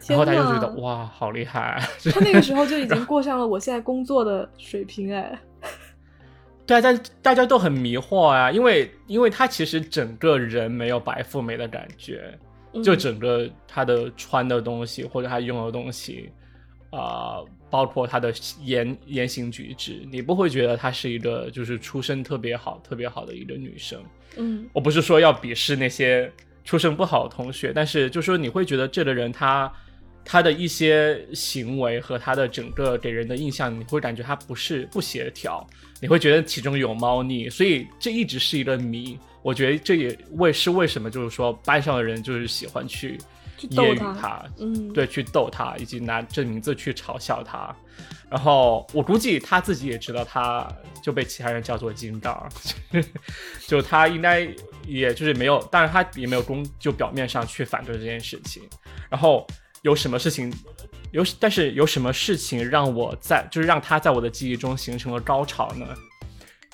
[0.09, 1.81] 然后他就觉得哇好厉害，
[2.13, 5.39] 他那个时候就已经过上了我现在工作的水平哎。
[6.67, 12.39] 对啊，但大家都很迷惑啊，因为因为他其实整个人没有白富美的感觉，
[12.85, 16.31] 就嗯整个他的穿的东西或者他用的东西，
[16.91, 24.01] 啊、包括他的言言行举止，你不会觉得她是一个就是出身特别好、特别好的一个女生。
[24.37, 26.33] 嗯我不是说要鄙视那些
[26.65, 29.71] 出身不好的同学，但是就说你会觉得这个人他
[30.25, 35.67] 他的一些行为和他的整个给人的印象，你会感觉他不是不协调，
[36.01, 39.19] 你会觉得其中有猫腻，所以这一直是一个谜。
[39.43, 43.19] 我觉得这也为是为什么就是说班上的人就是喜欢去
[43.59, 47.75] 揶揄他他，嗯，对，去逗他，以及拿这名字去嘲笑他。
[48.31, 50.67] 然后我估计他自己也知道，他
[51.03, 52.49] 就被其他人叫做金刚，
[53.67, 54.49] 就他应该
[54.87, 58.63] 也就是没有，当然他也没有公就表面上去反对这件事情。
[59.11, 59.47] 然后
[59.83, 60.53] 有什么事情
[61.13, 65.87] 有，但是有什么事情让我在就是让他在我的记忆中形成了高潮呢？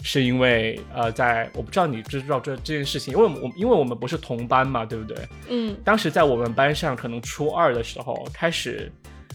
[0.04, 5.16] 是因为呃，在我不知道你知不知道这这件事情，因为我因为我们不是同班嘛，对不对？
[5.48, 8.92] 嗯当时在我们班上，可能初二的时候开始，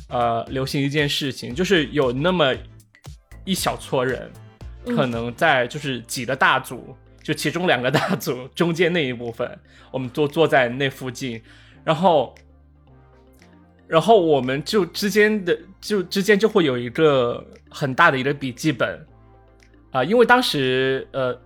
[0.08, 2.56] 呃，流行一件事情，就是有那么
[3.44, 4.32] 一小撮人，
[4.86, 9.60] 嗯可能在就是几个大组，就其中两个大组中间那一部分，
[9.92, 11.42] 我们坐坐在那附近，
[11.84, 12.34] 然后，
[13.94, 19.00] 然后我们就之间的就之间就会有一个很大的一个笔记本，
[19.92, 21.40] 啊、因为当时呃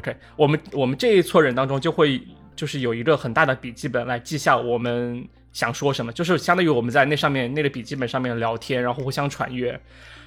[0.00, 2.20] ，OK，我们我们这一撮人当中就会
[2.56, 9.80] 就是有一个很大的笔记本来记下我们想说什么，就是相当于我们在那上面那个笔记本上面聊天，然后互相传阅，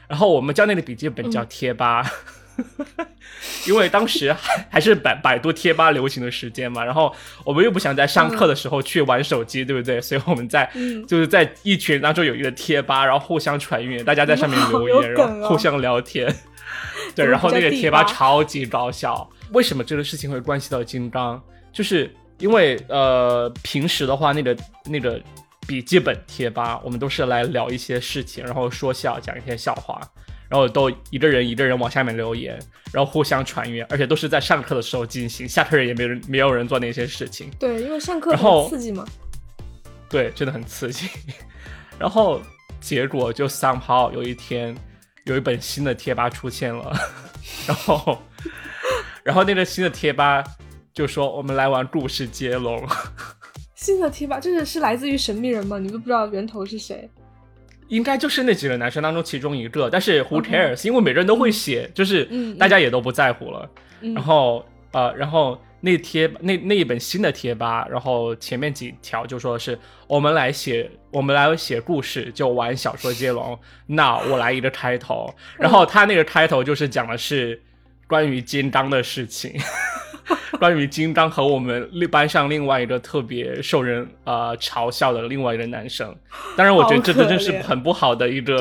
[0.07, 2.09] 然后我们叫那个笔记本叫贴吧。
[3.67, 9.99] 因为当时还还是百百度贴吧流行的时间嘛，然后我们又不想在上课的时候去玩手机，对不对？
[10.01, 16.33] 所以我们在嗯就是在一群当中有一个贴吧，然后互相传阅，大家在上面留言， 然后互相聊天。
[17.15, 19.27] 对，然后那个贴吧吧超级搞笑。
[19.51, 21.41] 为什么这个事情会关系到金刚？
[21.71, 25.19] 就是因为呃，平时的话，那个那个
[25.65, 29.99] 笔记本贴吧，我们都是来聊一些事情，然后说笑，讲一些笑话，
[30.49, 32.57] 然后都一个人一个人往下面留言，
[32.91, 37.51] 然后互相传阅，而且都是在上课的时候进行，下课人也没人没有人做那些事情。
[37.59, 39.05] 对，因为上课很刺激嘛。
[40.09, 41.09] 对，真的很刺激。
[41.99, 42.41] 然后
[42.79, 44.75] 结果就 somehow 有一天
[45.25, 46.95] 有一本新的贴吧出现了，
[47.67, 48.21] 然后
[49.23, 50.43] 然后那个新的贴吧
[50.93, 52.87] 就说我们来玩故事接龙，
[53.75, 55.77] 新的贴吧，这是是来自于神秘人吗？
[55.77, 57.09] 你都不知道源头是谁？
[57.89, 63.69] 应该就是那几个男生当中其中一个，但是 who cares？、因为每个人都会写，就是大家也都不在乎了。
[64.01, 73.57] 嗯，然后呃，然后那贴那那一本新的贴吧，然后前面几条就说是我们来写，我们来写故事，就玩小说接龙。
[73.87, 77.61] 那我来一个开头，然后他那个开头就是讲的是
[78.07, 79.53] 关于金刚的事情。
[80.59, 86.15] 关于金刚和我们另班上另外一个特别受人呃嘲笑的另外一个男生，
[86.55, 88.57] 当然我觉得这真是很不好的一个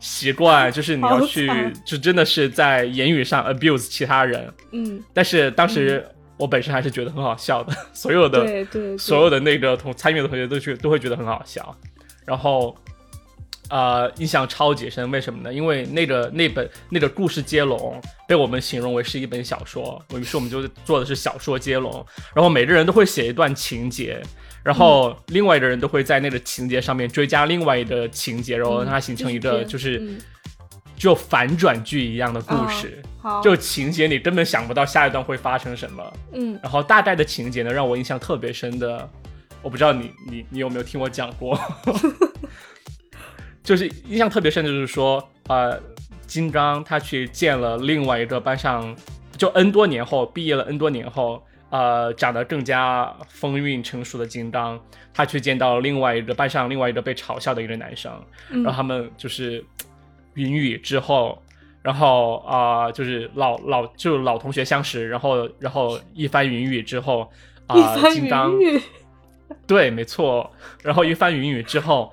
[0.00, 1.50] 习惯，就是你要去，
[1.84, 4.52] 就真的是在言语上 abuse 其他人。
[4.72, 6.06] 嗯，但是当时
[6.36, 11.74] 我本身还是觉得很好笑的， 所有的对对对，所有的那个同参与的同学都去都会觉得很好笑，
[12.24, 12.76] 然后
[13.68, 15.52] 呃印象超级深，为什么呢？
[15.52, 24.22] 因为那个那本那个故事接龙被我们形容为是一本小说，于是我们就做的是小说接龙，然后每个人都会写一段情节。
[24.62, 30.18] 然后另外一个人都会在那个情节上面追加另外一个情节，然后让它形成一个嗯就是嗯
[30.96, 36.12] 就反转剧一样的故事，好，就情节你根本想不到下一段会发生什么。
[36.32, 39.08] 嗯然后大概的情节呢，让我印象特别深的，
[39.62, 41.56] 我不知道你你你有没有听我讲过，
[43.66, 45.76] 就是印象特别深的就是说，呃，
[46.24, 48.94] 金刚他去见了另外一个班上，
[49.36, 54.80] 就 N 多年后毕业了 N 多年后，呃，长得更加风韵成熟的金刚，
[55.12, 58.12] 他去见到另外一个班上另外一个被嘲笑的一个男生，
[58.50, 58.62] 嗯。
[58.62, 59.64] 然后他们就是
[60.34, 61.36] 云雨之后，
[61.82, 67.28] 然后啊、呃就是老老就老同学相识，然后然后一番云雨之后
[67.66, 68.54] 啊、 金刚，
[69.66, 70.48] 对，没错，
[70.84, 72.12] 然后一番云雨之后，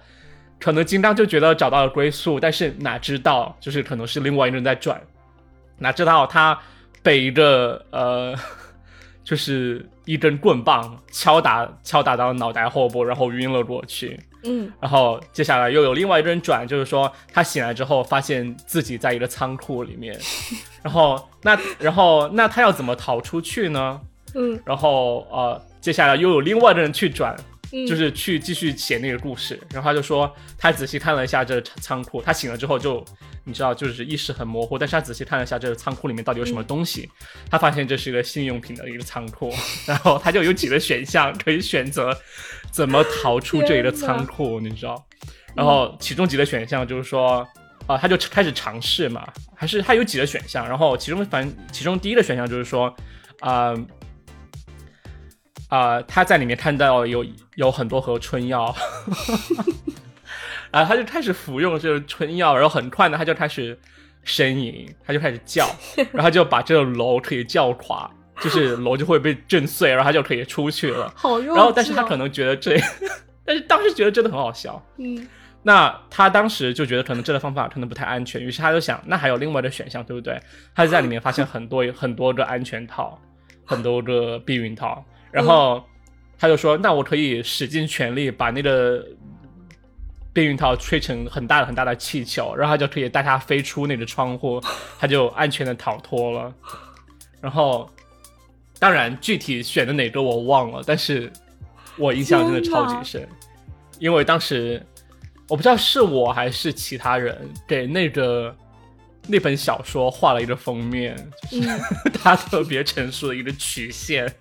[0.64, 5.02] 可能金刚就觉得找到了归宿，但是哪知道就是可能是另外一个人在转，
[5.78, 6.58] 哪知道他
[7.02, 8.34] 被一个呃。
[9.26, 14.20] 就是一根棍棒敲打敲打到脑袋后部，然后晕了过去。
[14.44, 20.20] 嗯然后接下来又有另外一个人转，就是说他醒来之后发现自己在一个仓库里面，
[20.84, 24.02] 然后那然后那他要怎么逃出去呢？
[24.36, 27.44] 嗯然后呃，接下来又有另外的人去转，嗯，
[27.88, 29.60] 就是去继续写那个故事。
[29.72, 33.04] 然后他就说他仔细看了一下这仓仓库，他醒了之后就
[33.44, 37.10] 你知道就是意识很模糊，但是他仔细看了一下这个仓库里面到底有什么东西，
[37.50, 39.52] 他发现这是一个性用品的一个仓库，
[39.86, 42.16] 然后他就有几个选项可以选择
[42.72, 45.06] 怎么逃出这个仓库，你知道？
[45.56, 47.48] 然后其中几个选项就是说。
[47.86, 52.96] 啊、他就开始尝试嘛，还是他有几个选项，然后其中反正其中第一个选项就是说，
[53.42, 53.74] 啊、
[55.74, 58.76] 啊、他在里面看到有有很多盒春药，
[60.70, 63.76] 然后他就开始服用这个春药，然后很快呢，他就开始
[64.24, 65.68] 呻吟，他就开始叫，
[66.14, 68.08] 然后他就把这个楼可以叫垮，
[68.40, 71.12] 就是楼就会被震碎，然后他就可以出去了。
[71.16, 71.58] 好用、哦。
[71.58, 72.78] 然后，但是他可能觉得这，
[73.44, 74.80] 但是当时觉得真的很好笑。
[74.98, 75.28] 嗯
[75.66, 80.38] 那他当时就觉得可能这个方法可能不太安全，于是他就想，那还有另外的选项，对不对？
[80.76, 83.18] 他就在里面发现很多很多个安全套，
[83.66, 85.04] 很多个避孕套，
[85.34, 85.84] 然后
[86.38, 89.06] 他就说，那我可以使尽全力把那个
[90.32, 94.62] 避孕套吹成很大的很大的气球，然后他就可以带它飞出那个窗户，
[95.00, 96.54] 他就安全的逃脱了。
[97.42, 97.90] 然后，
[98.80, 101.30] 当然具体选的哪个我忘了，但是
[101.98, 103.28] 我印象真的超级深，
[104.00, 104.82] 因为当时。
[105.50, 108.56] 我不知道是我还是其他人给那个
[109.28, 111.16] 那本小说画了一个封面，
[111.52, 111.80] 就是嗯
[112.24, 114.34] 他特别成熟的一个曲线，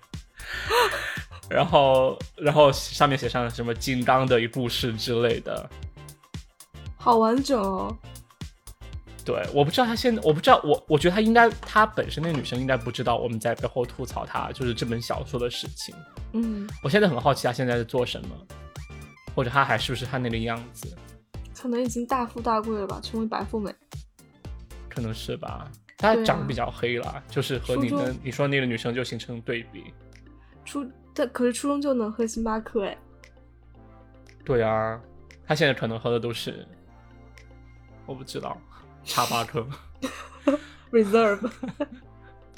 [1.49, 5.69] 然后然后上面写上什么金刚的一故事之类的。
[6.97, 7.95] 好完整哦。
[9.25, 15.95] 对，我不知道他现在，我不知道我，我觉得他应该，他本身那个女生应该不知道我们在背后吐槽他，就是这本小说的事情。
[16.33, 18.29] 嗯，我现在很好奇他现在在做什么，
[19.33, 20.93] 或者他还是不是他那个样子。
[21.55, 23.73] 可能已经大富大贵了吧，成为白富美。
[24.89, 29.93] 可能是吧，她长得比较黑了，就是和你初中跟你说那个女生就形成对比。
[30.65, 32.97] 初，他可是初中就能喝星巴克哎。
[34.43, 34.99] 对啊，
[35.45, 36.65] 他现在可能喝的都是，
[38.05, 38.57] 我不知道，
[39.03, 39.65] 叉巴克。
[40.91, 41.49] Reserve。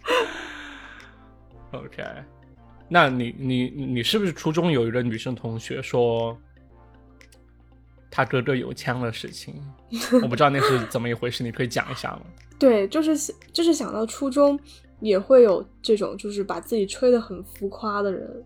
[1.71, 2.03] OK，
[2.87, 6.37] 那你你你是不是初中有一个女生同学说，
[8.09, 9.61] 她哥哥有枪的事情？
[10.21, 12.21] 我不知道那是怎么一回事，你可以讲一下吗？
[12.57, 14.57] 对，就是就是想到初中
[14.99, 18.43] 也会有这种就是把自己吹得很浮夸的人。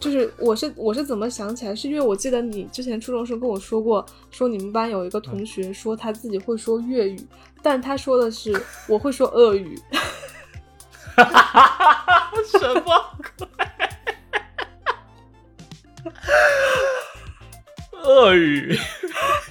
[0.00, 7.24] 就是我是我是怎么想起来，是因为我记得你之前初中时候跟我说过，说你们班有一个同学说他自己会说粤语，
[7.62, 9.78] 但他说的是我会说俄语。
[11.14, 13.46] 哈哈哈什么鬼？
[18.04, 18.76] 鳄 鱼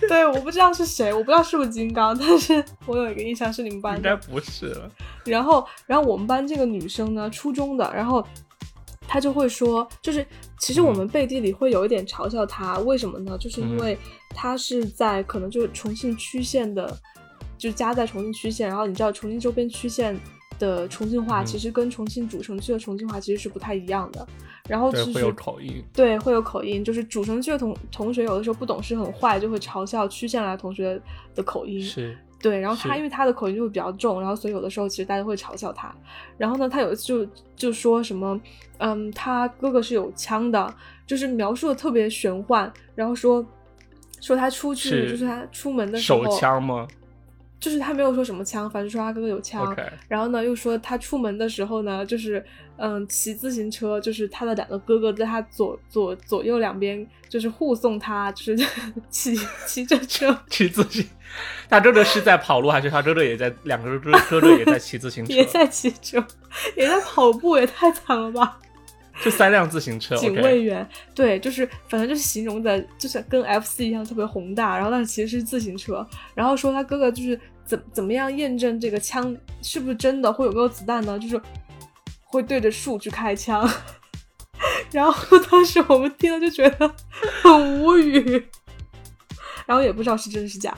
[0.08, 4.16] 对，我不知道是谁，我不知道是不是金刚，但是我有一个印象是你们班的应该。
[4.28, 4.92] 不是了。
[5.26, 8.26] 然后，然后我们班这个女生呢，初中的，然后
[9.08, 10.26] 她就会说，就是
[10.60, 13.38] 其实我们背地里会有一点嘲笑她，为什么呢？
[13.38, 13.98] 就是因为
[14.30, 16.98] 她是在可能就是重庆区县的，
[17.58, 20.20] 就家在重庆区县，然后你知道重庆周边区县
[20.62, 24.26] 的重庆话，嗯其实跟重庆主城区的重庆话其实是不太一样的。
[24.70, 25.84] 然后对，其会有实口音。
[25.92, 31.02] 对，会有口音，就是主城区的同同学有的时候不懂事很坏，就会嘲笑区县来的同学
[31.36, 31.82] 的口音。
[31.82, 35.94] 是，对，然后他因为他的口音就会比较重，然后所以有的时候其实大家会嘲笑他。
[36.38, 38.40] 然后呢，他有一次就就说什么，
[38.78, 40.74] 嗯，他哥哥是有枪的，
[41.06, 43.46] 就是描述的特别玄幻，然后说
[44.22, 46.88] 说他出去是就是他出门的时候手枪吗？
[47.62, 49.74] 就是他没有说什么枪，反正说他哥哥有枪。
[50.10, 52.44] 然后呢，又说他出门的时候呢，就是
[52.78, 58.58] 嗯，骑自行车，就是他的两个哥哥在他左左左右两边，就是护送他，就是
[59.12, 59.38] 骑
[59.68, 61.08] 骑着车， 骑自行，
[61.70, 65.32] 他哥哥是在跑路，还是他哥哥也在两个哥哥哥也在骑自行车？
[65.36, 66.26] 也在骑车，
[66.76, 68.58] 也在跑步，也太惨了吧！
[69.24, 70.16] 就三辆自行车。
[70.18, 81.18] 警卫员，对，就是反正就是形容的，就是跟 F 四一样特别宏大，然后但是其实是自行车，然后说他哥哥就是怎怎么样验证这个枪是不是真的，会有没有子弹呢？
[81.20, 81.40] 就是
[82.24, 83.70] 会对着树去开枪，
[84.92, 86.94] 然后当时我们听了就觉得
[87.44, 88.48] 很无语，
[89.66, 90.76] 然后也不知道是真是假。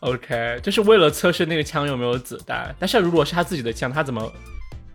[0.00, 2.72] OK，就是为了测试那个枪有没有子弹。
[2.78, 4.30] 但是如果是他自己的枪，他怎么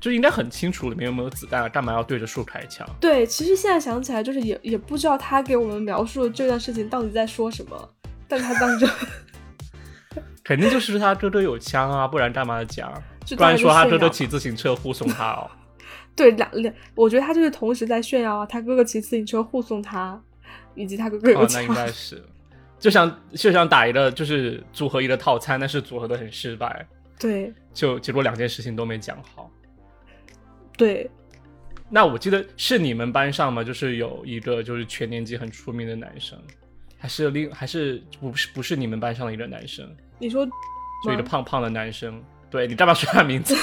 [0.02, 1.70] 就应该很清楚里面有没有子弹啊？
[1.70, 2.86] 干嘛要对着树开枪？
[3.00, 7.90] 对，其实现在想起来，就是也也不知道他给我们描述的这段事情到底在说什么，
[8.28, 8.90] 但他当时
[10.44, 12.92] 肯定就是他哥哥有枪啊，不然干嘛讲？
[13.38, 15.50] 不然说他哥哥骑自行车护送他哦。
[16.16, 20.20] 对两两，我觉得他就是同时在炫耀啊，他哥哥骑自行车护送他，
[20.76, 21.62] 以及他哥哥有哦，那。
[21.62, 22.22] 应该是，
[22.80, 26.86] 就想就想打一个就是组合一个套餐，但是组合的很失败，
[27.20, 29.50] 对就结果两件事情都没讲好。
[30.82, 31.08] 对，
[31.90, 33.64] 那我记得是你们班上吗？
[33.64, 36.36] 就是有一个就是全年级很出名的男生，
[36.98, 40.44] 还是另还是不是不是你们班上的一个男生，你说
[41.06, 42.20] 就一个胖胖的男生。
[42.50, 43.56] 对你干嘛说他名字？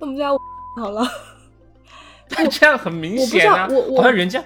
[0.00, 0.36] 我们叫
[0.74, 1.08] 他好了，
[2.28, 4.42] 但 这样很明显啊，我我好像人家，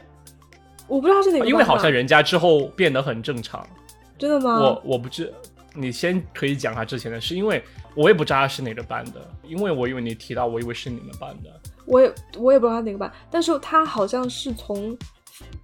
[0.86, 3.66] 我不知道是哪个，因为好像人家之后变得很正常。
[4.18, 4.60] 真的吗？
[4.60, 5.32] 我我不知，
[5.76, 7.62] 你先可以讲他之前的事，因为
[7.94, 11.60] 我也不知道他是哪个班的，因为我以为你提到，我以为是你们班的。
[11.84, 14.96] 我也我也不知道他哪个班，但是他好像是从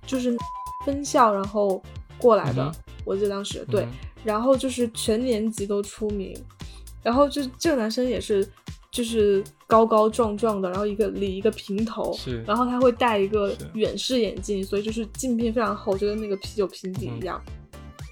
[0.06, 0.36] 就是
[0.84, 1.82] 分校然后
[2.18, 2.72] 过来的，嗯
[3.04, 3.88] 我记得当时对，嗯
[4.22, 6.32] 然后就是全年级都出名，
[7.02, 8.48] 然后就这个男生也是
[8.92, 12.40] 就是高高壮壮的，然后一个理一个平头，是。
[12.44, 17.42] 然后他会戴一个远视眼镜，所以就是镜片非常厚，就跟那个啤酒瓶底嗯一样，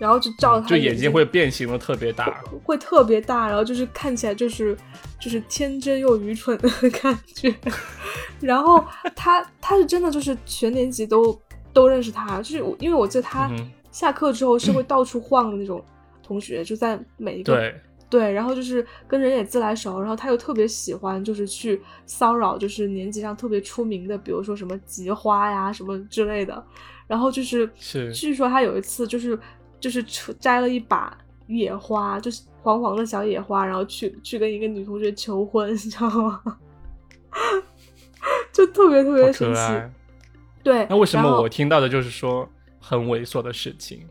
[0.00, 2.42] 然后就照着他就眼睛会变形的特别大。
[2.64, 4.74] 会特别大，然后就是看起来就是
[5.20, 6.70] 就是天真又愚蠢的
[7.02, 7.54] 感觉。
[8.40, 8.82] 然后
[9.14, 11.38] 他他是真的就是全年级都
[11.74, 13.50] 都认识他，就是我因为我记得他
[13.92, 15.84] 下课之后是会到处晃的那种
[16.22, 17.74] 同学，就在每一个对，
[18.08, 26.64] 对，然后就是跟人也自来熟，然后他又特别喜欢就是去骚扰，就是年级上特别出名的，比如说什么吉花呀什么之类的。
[27.06, 29.36] 然后就是是据说他有一次就是
[29.80, 31.16] 就是扯摘了一把
[31.46, 36.42] 野花，就是黄黄的小野花，然后去去跟一个女同学求婚，你知道吗？
[38.52, 39.60] 就特别特别好神奇。
[40.62, 42.46] 对，那为什么我听到的就是说
[42.78, 44.06] 很猥琐的事情？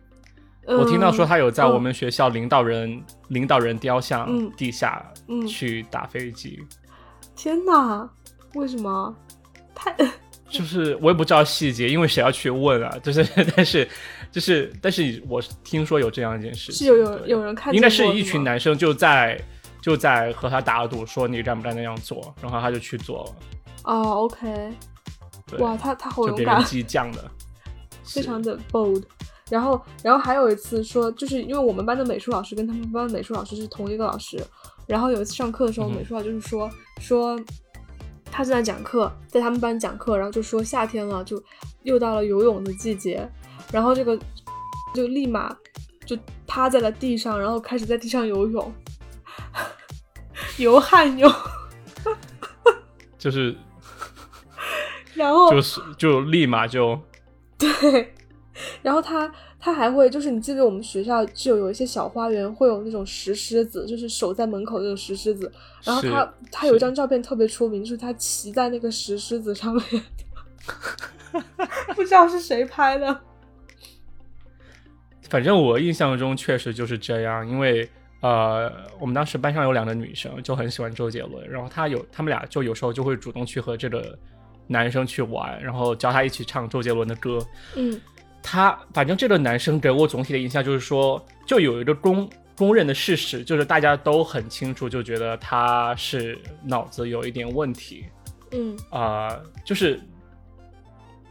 [0.65, 6.59] 我听到说嗯他有在嗯我们学校领导人、领导人雕像嗯地下嗯去打飞机，
[7.35, 8.07] 天哪，
[8.53, 9.15] 为什么？
[9.73, 9.95] 太
[10.47, 12.97] 就是我也不知道细节，因为谁要去问啊？
[13.03, 13.87] 就是但是
[14.31, 19.39] 就是但是我听说有这样一件事情，是有有有人看见应该是一群男生就在
[19.81, 23.35] 就在和他打赌，说你敢不敢那样做，然后他就去做了。
[23.83, 24.71] 哦，OK，
[25.57, 26.37] 哇，他他好勇敢。
[26.37, 27.31] 就别人，激将的，
[28.03, 29.03] 非常的 bold。
[29.49, 34.39] 然后，然后还有一次说，就是因为我们班的美术老师跟他们班的美术老师是同一个老师，
[34.85, 36.69] 然后有一次上课的时候，嗯美术老师就是说
[36.99, 37.39] 说
[38.31, 41.41] 他正在讲课，在他们班讲课，然后就说夏天了，就
[41.81, 43.27] 又到了游泳的季节，
[43.71, 44.17] 然后这个
[44.93, 45.55] 就立马
[46.05, 46.17] 就
[46.47, 48.73] 趴在了地上，然后开始在地上游泳，
[50.57, 51.31] 游汉泳，
[53.17, 53.55] 就是
[55.13, 56.99] 然后就是就立马就
[57.57, 58.13] 对，
[58.81, 65.51] 然后他他还会就是你记得我们学校就有一些小花园会有那种石狮子，就是守在门口那种石狮子。
[65.83, 70.03] 然后他他有一张照片特别出名，就是他骑在那个石狮子上面，
[71.95, 73.21] 不知道是谁拍的。
[75.29, 77.87] 反正我印象中确实就是这样，因为
[78.21, 84.17] 呃，我们当时班上有两个女生就很喜欢周杰伦，然后她有他们俩就有时候就会主动去和这个
[84.67, 87.39] 男生去玩，然后教他一起唱周杰伦的歌。
[87.75, 87.99] 嗯
[88.41, 98.05] 他反正这个男生给我总体的印象就是说，就有一个公公认的事实，就是大家都很清楚，就觉得他是脑子有一点问题。
[98.51, 99.99] 嗯啊、就是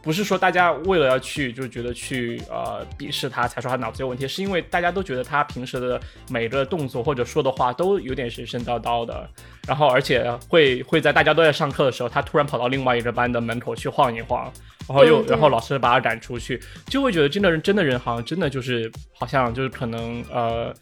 [0.01, 9.29] 不是说大家为了要去就觉得去呃鄙视他才说他脑子有问题，是因为大家都觉得他平时的每个动作或者说的话都有点神神叨叨的，
[9.67, 14.49] 然后而且会会在大家都在上课的时候，他突然跑到另外一个班的门口去晃一晃，
[14.87, 20.73] 然后又然后老师把他赶出去，就会觉得真的人真的人好像真的就是好像就是可能呃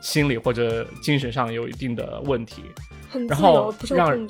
[0.00, 2.62] 心理或者精神上有一定的问题，
[3.28, 4.26] 然后让。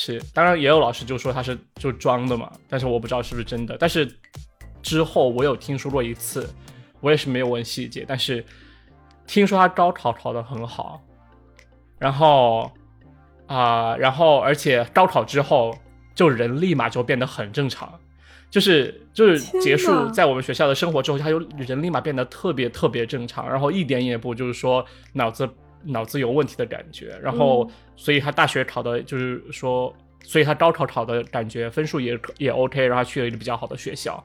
[0.00, 3.76] 是，当然也有老师就说他是就装的嘛，但是我不知道是不是真的。
[3.80, 4.08] 但是
[4.80, 6.48] 之后我有听说过一次，
[7.00, 8.44] 我也是没有问细节，但是
[9.26, 11.02] 听说他高考考得很好，
[11.98, 12.70] 然后
[13.48, 15.76] 啊、然后而且高考之后
[16.14, 17.92] 就人立马就变得很正常，
[18.50, 25.48] 就是就是结束在我们学校的生活之后，他就人立马变得特别特别正常，然后一点也不就是说脑子
[25.82, 27.70] 脑子有问题的感觉，然后、嗯
[28.00, 34.24] 所以他大学考的就是说，所以他高考考的感觉分数也也 OK，然后去了一个比较好的学校，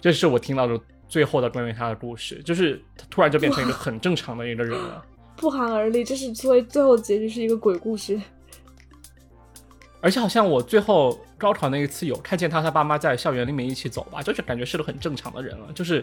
[0.00, 5.04] 这是我听到的最后的关于他的故事，就是他突然就变成一个很正常的一个人了。
[5.36, 8.20] 不寒而栗，这是作为最后结局是一个鬼故事。
[10.00, 16.00] 而且好像我最后高考那一次有看见他他爸妈在校园里面一起走吧，就是感觉是个很正常的人了，就是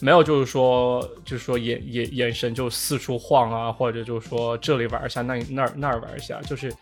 [0.00, 6.72] 没有就是说就是说眼眼眼神就四处晃啊，或者就是说这里玩一下那那儿那儿玩一下，就是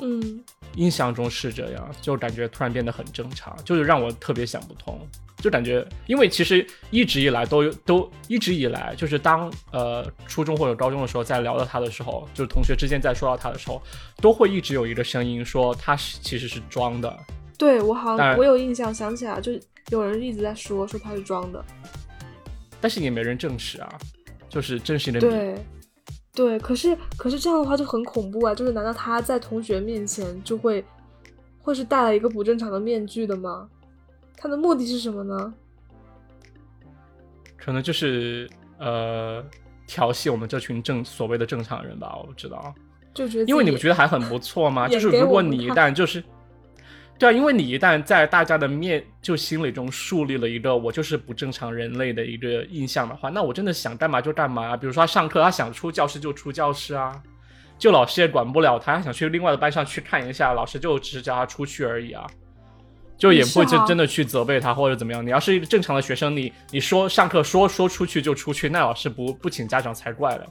[0.00, 0.42] 嗯，
[0.76, 4.98] 印象中是这样，就感觉突然变得很正常，就是让我特别想不通，
[5.36, 13.82] 就感觉因为其实一直以来都都一直以来就是当呃初中或者高中的时候在聊到他的时候，就是同学之间在说到他的时候，
[14.22, 17.14] 都会一直有一个声音说他是其实是装的，
[17.58, 19.52] 对我好像我有印象，想起来就
[19.90, 21.62] 有人一直在说说他是装的。
[22.82, 23.88] 但是也没人证实啊，
[24.48, 25.26] 就是真实的你。
[25.26, 25.64] 对，
[26.34, 28.54] 对，可是可是这样的话就很恐怖啊！
[28.54, 30.84] 就是难道他在同学面前就会
[31.60, 33.68] 会是戴了一个不正常的面具的吗？
[34.36, 35.54] 他的目的是什么呢？
[37.56, 39.44] 可能就是呃
[39.86, 42.74] 调戏我们这群正所谓的正常人吧，我不知道。
[43.14, 44.88] 就觉得因为你们觉得还很不错吗？
[44.88, 46.24] 就是如果你一旦就是，
[47.22, 54.76] 对啊，因为你一旦在大家的面就心里中树立了一个我就是不正常人类的一个印象的话，那我真的想干嘛就干嘛啊。
[54.76, 57.12] 比如说他上课，他想出教室就出教室啊，
[57.78, 62.26] 就老师也管不了他，他想去另外的班上去看一下，老师就只是叫他出去而已啊。
[63.16, 65.24] 就也不会真真的去责备他或者怎么样。
[65.24, 70.46] 你要是一个正常的学生，你你说上课说说出去就出去，那老师不不请家长才怪了。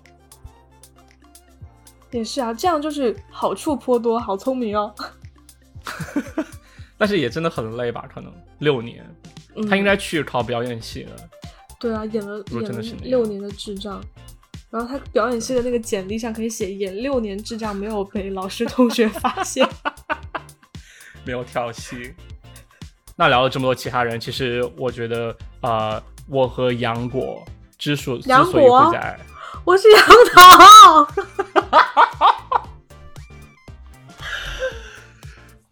[2.11, 4.95] 也是啊，这样就是好处颇多，好聪明哦。
[7.01, 8.07] 但是也真的很累吧？
[8.13, 9.03] 可能六年，
[9.55, 11.15] 嗯、他应该去考表演系了。
[11.79, 12.37] 对啊，演了
[13.01, 13.99] 六年的智障，
[14.69, 19.67] 然后他表演系的那个简历上可以写演六年智障，没有被老师同学发现。
[21.25, 22.13] 没有跳戏。
[23.15, 27.43] 那聊了这么多其他人，其实我觉得，呃，我和杨果
[27.79, 29.19] 之所之杨所以果会在，
[29.65, 31.07] 我是杨桃。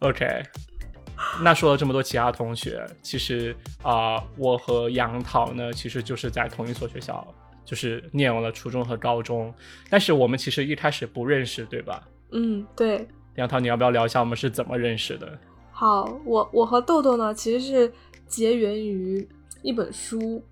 [0.00, 0.42] OK，
[1.42, 7.26] 那说了这么多其他同学，其实啊、我和杨桃呢，其实就是在同一所学校，
[7.64, 9.54] 就是念完了初中和高中，
[9.88, 12.02] 但是我们其实一开始不认识，对吧？
[12.32, 13.06] 嗯，对。
[13.36, 15.38] 杨桃，你要不要聊一下我们是怎么认识的？
[15.70, 17.92] 好，我我和豆豆呢，其实是
[18.26, 19.26] 结缘于
[19.62, 20.44] 一本书，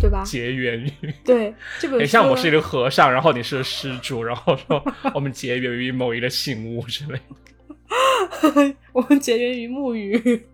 [0.00, 0.22] 对吧？
[0.24, 4.80] 结缘于，对，这本书 很像我是一个和尚，然后你是个施主，然后说
[5.14, 7.22] 我们结缘于某一个信物之类的。
[8.92, 10.46] 我们结缘于木鱼，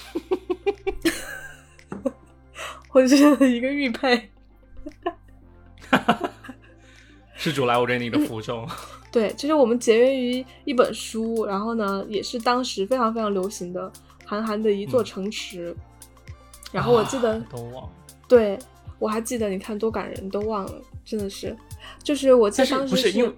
[2.92, 3.16] 我是
[3.48, 4.30] 一个玉佩。
[7.36, 8.64] 施主来，我给你一个符咒。
[9.10, 13.90] 对，就是我们结缘于一本书，然后呢，也是当时非常非常流行的
[14.24, 15.74] 韩寒的一座城池。
[16.70, 17.90] 然后我记得，啊都忘了，
[18.28, 18.56] 对
[19.00, 21.56] 我还记得，你看多感人，都忘了，真的是，
[22.04, 23.32] 就是我记得当时不是因为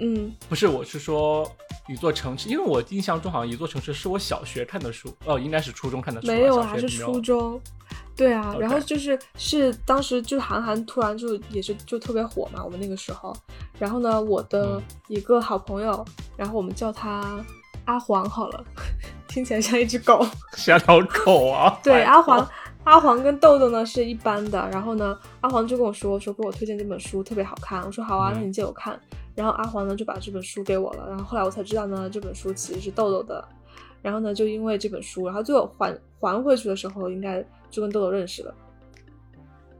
[0.00, 1.48] 嗯，不是，我是说
[1.92, 7.60] 一座城市，因为我印象中好像一座城市是我小学看的书，哦，应该是初中看的书，没有，小还是初中。
[8.14, 13.34] 对啊然后就是是当时就是韩寒突然就也是就特别火嘛，我们那个时候。
[13.78, 16.04] 然后呢，我的嗯一个好朋友，
[16.36, 17.42] 然后我们叫他
[17.86, 18.64] 阿黄好了，
[19.28, 20.24] 听起来像一只狗。
[20.56, 21.78] 像条狗啊。
[21.82, 22.46] 对，阿黄，
[22.84, 24.68] 阿黄跟豆豆呢是一般的。
[24.70, 28.98] 然后呢，阿黄就跟我说说给我推荐这本书特别好看，我说好啊，那嗯你借我看。
[29.34, 31.06] 然后阿黄呢就把这本书给我了。
[31.08, 33.46] 然后后来我才知道呢，这本书其实是豆豆的。
[34.02, 38.52] 然后呢，就因为这本书，然后最后还还回去的时候，应该就跟豆豆认识了，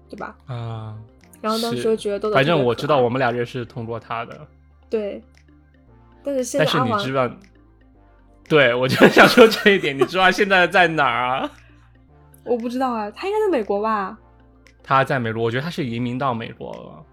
[0.08, 0.36] 对吧？
[0.46, 0.96] 啊，
[1.40, 4.38] 然后当时就觉得豆豆反正我知道我们俩认识通过他的，
[4.88, 5.20] 对，
[6.22, 7.28] 但是现在阿黄你知道，
[8.48, 9.98] 对，我就想说这一点。
[9.98, 11.50] 你知道他现在在哪儿啊？
[12.44, 14.16] 我不知道啊，他应该在美国吧？
[14.82, 17.04] 他在美国，我觉得他是移民到美国了。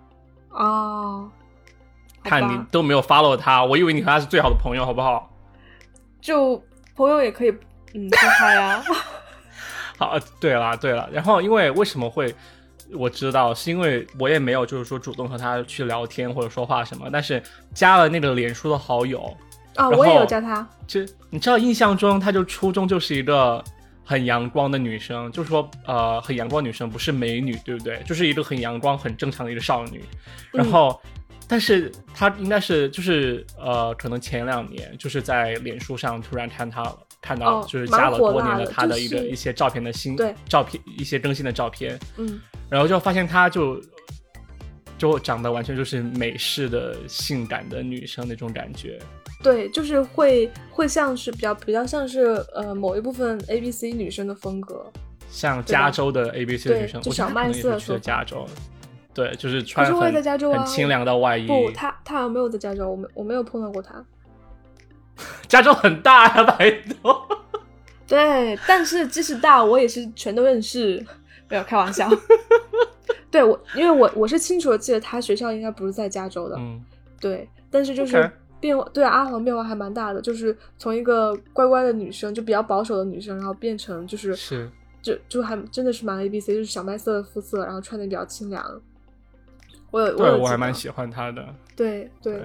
[0.49, 1.29] 哦，
[2.23, 5.29] 看你都没有 follow 他，我以为你和他是最好的朋友，好不好？
[6.19, 6.61] 就
[6.95, 7.51] 朋友也可以，
[7.93, 8.83] 嗯，说他呀。
[9.99, 12.33] 好，对了对了，然后因为为什么会
[12.91, 17.41] 我知道，是因为我也没有就是说主动和他去聊天或者说话什么，但是
[17.73, 19.23] 加了那个脸书的好友，
[19.75, 20.67] 啊，然我也有加他。
[20.87, 23.63] 就你知道，印象中他就初中就是一个
[24.09, 28.01] 很阳光的女生，就是说呃很阳光女生，不是美女，对不对？
[28.07, 30.03] 就是一个很阳光、很正常的一个少女。
[30.51, 30.99] 然嗯后，
[31.47, 36.91] 但是她应该是就是呃，可能前两年就是在脸书上突然看她
[37.21, 43.79] 看到哦就是加了多年的的她的一个、就是一些照片的新对照片一些更新的照片，嗯，然后就发现她就。
[44.97, 48.99] 就长得完全就是美式的性感的女生那种感觉，
[49.41, 54.85] 对，就是会会像是比较比较像是呃某一部分 A B C 女生的风格。
[55.29, 58.45] 像加州的 A B C 女生，就小麦色说法加州，
[59.13, 61.45] 对，就是可穿是我也很在加州啊很清凉的外衣。
[61.47, 64.03] 不，他他好像没有在加州，我没我没有碰到过他。
[65.47, 67.27] 加州很大呀，拜托。
[68.07, 71.05] 对，但是即使大，我也是全都认识，
[71.47, 72.09] 没有开玩笑。
[73.29, 76.83] 对我，因为我我是清楚的记得他学校应该不是在加州的，嗯，
[77.21, 84.69] 对，但是就是变化对啊阿黄变化还蛮大的，就是从一个乖乖的女生，就比较保守的女生，然后变成就是是
[85.01, 88.81] 就就还真的是蛮 A B C，就是小麦色的肤色，然后穿的比较清凉。
[89.91, 91.43] 我有我我还蛮喜欢她的，
[91.75, 92.43] 对对对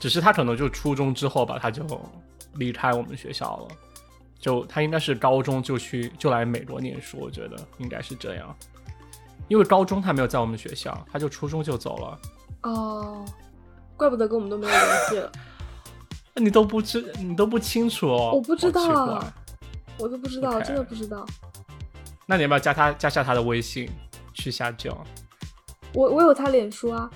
[0.00, 1.84] 只是她可能就初中之后吧，她就
[2.54, 3.68] 离开我们学校了。
[4.40, 8.54] 就她应该是高中就去就来美国念书，我觉得应该是这样。
[9.48, 12.18] 因为高中她没有在我们学校，她就初中就走了。
[12.62, 13.24] 哦，
[13.96, 15.32] 怪不得跟我们都没有联系了，
[16.36, 18.32] 你都不知，你都不清楚哦。
[18.34, 19.22] 我不知道
[19.98, 21.24] 我都不知道真的不知道。
[22.26, 23.88] 那你要不要加他加下他的微信
[24.32, 24.96] 去下酒？
[25.92, 27.08] 我我有他脸书啊，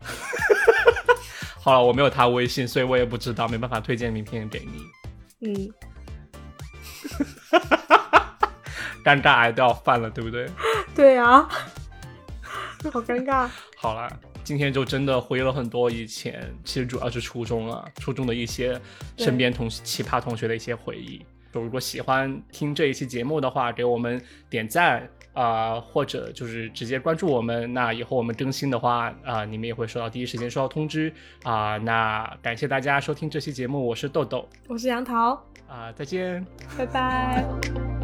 [1.62, 4.84] 好了，我没有他微信，所以我也不知道，没办法推荐名片给你。
[5.48, 5.72] 嗯，
[9.02, 10.50] 尴尬癌都要犯了，对不对？
[10.94, 11.48] 对啊，
[12.92, 13.48] 好尴尬。
[13.78, 14.10] 好了，
[14.50, 18.76] 今天就真的回忆了很多以前，其实主要是初中了，初中的一些
[19.16, 21.24] 身边同奇葩同学的一些回忆。
[21.54, 27.72] 就如果喜欢听这一期节目的话，给我们点赞啊、或者就是直接关注我们。
[27.72, 31.12] 那以后我们更新的话啊、你们也会收到第一时间收到通知
[31.44, 36.44] 啊、那感谢大家收听这期节目，我是豆豆我是杨桃，啊、再见。
[36.76, 37.99] 拜拜。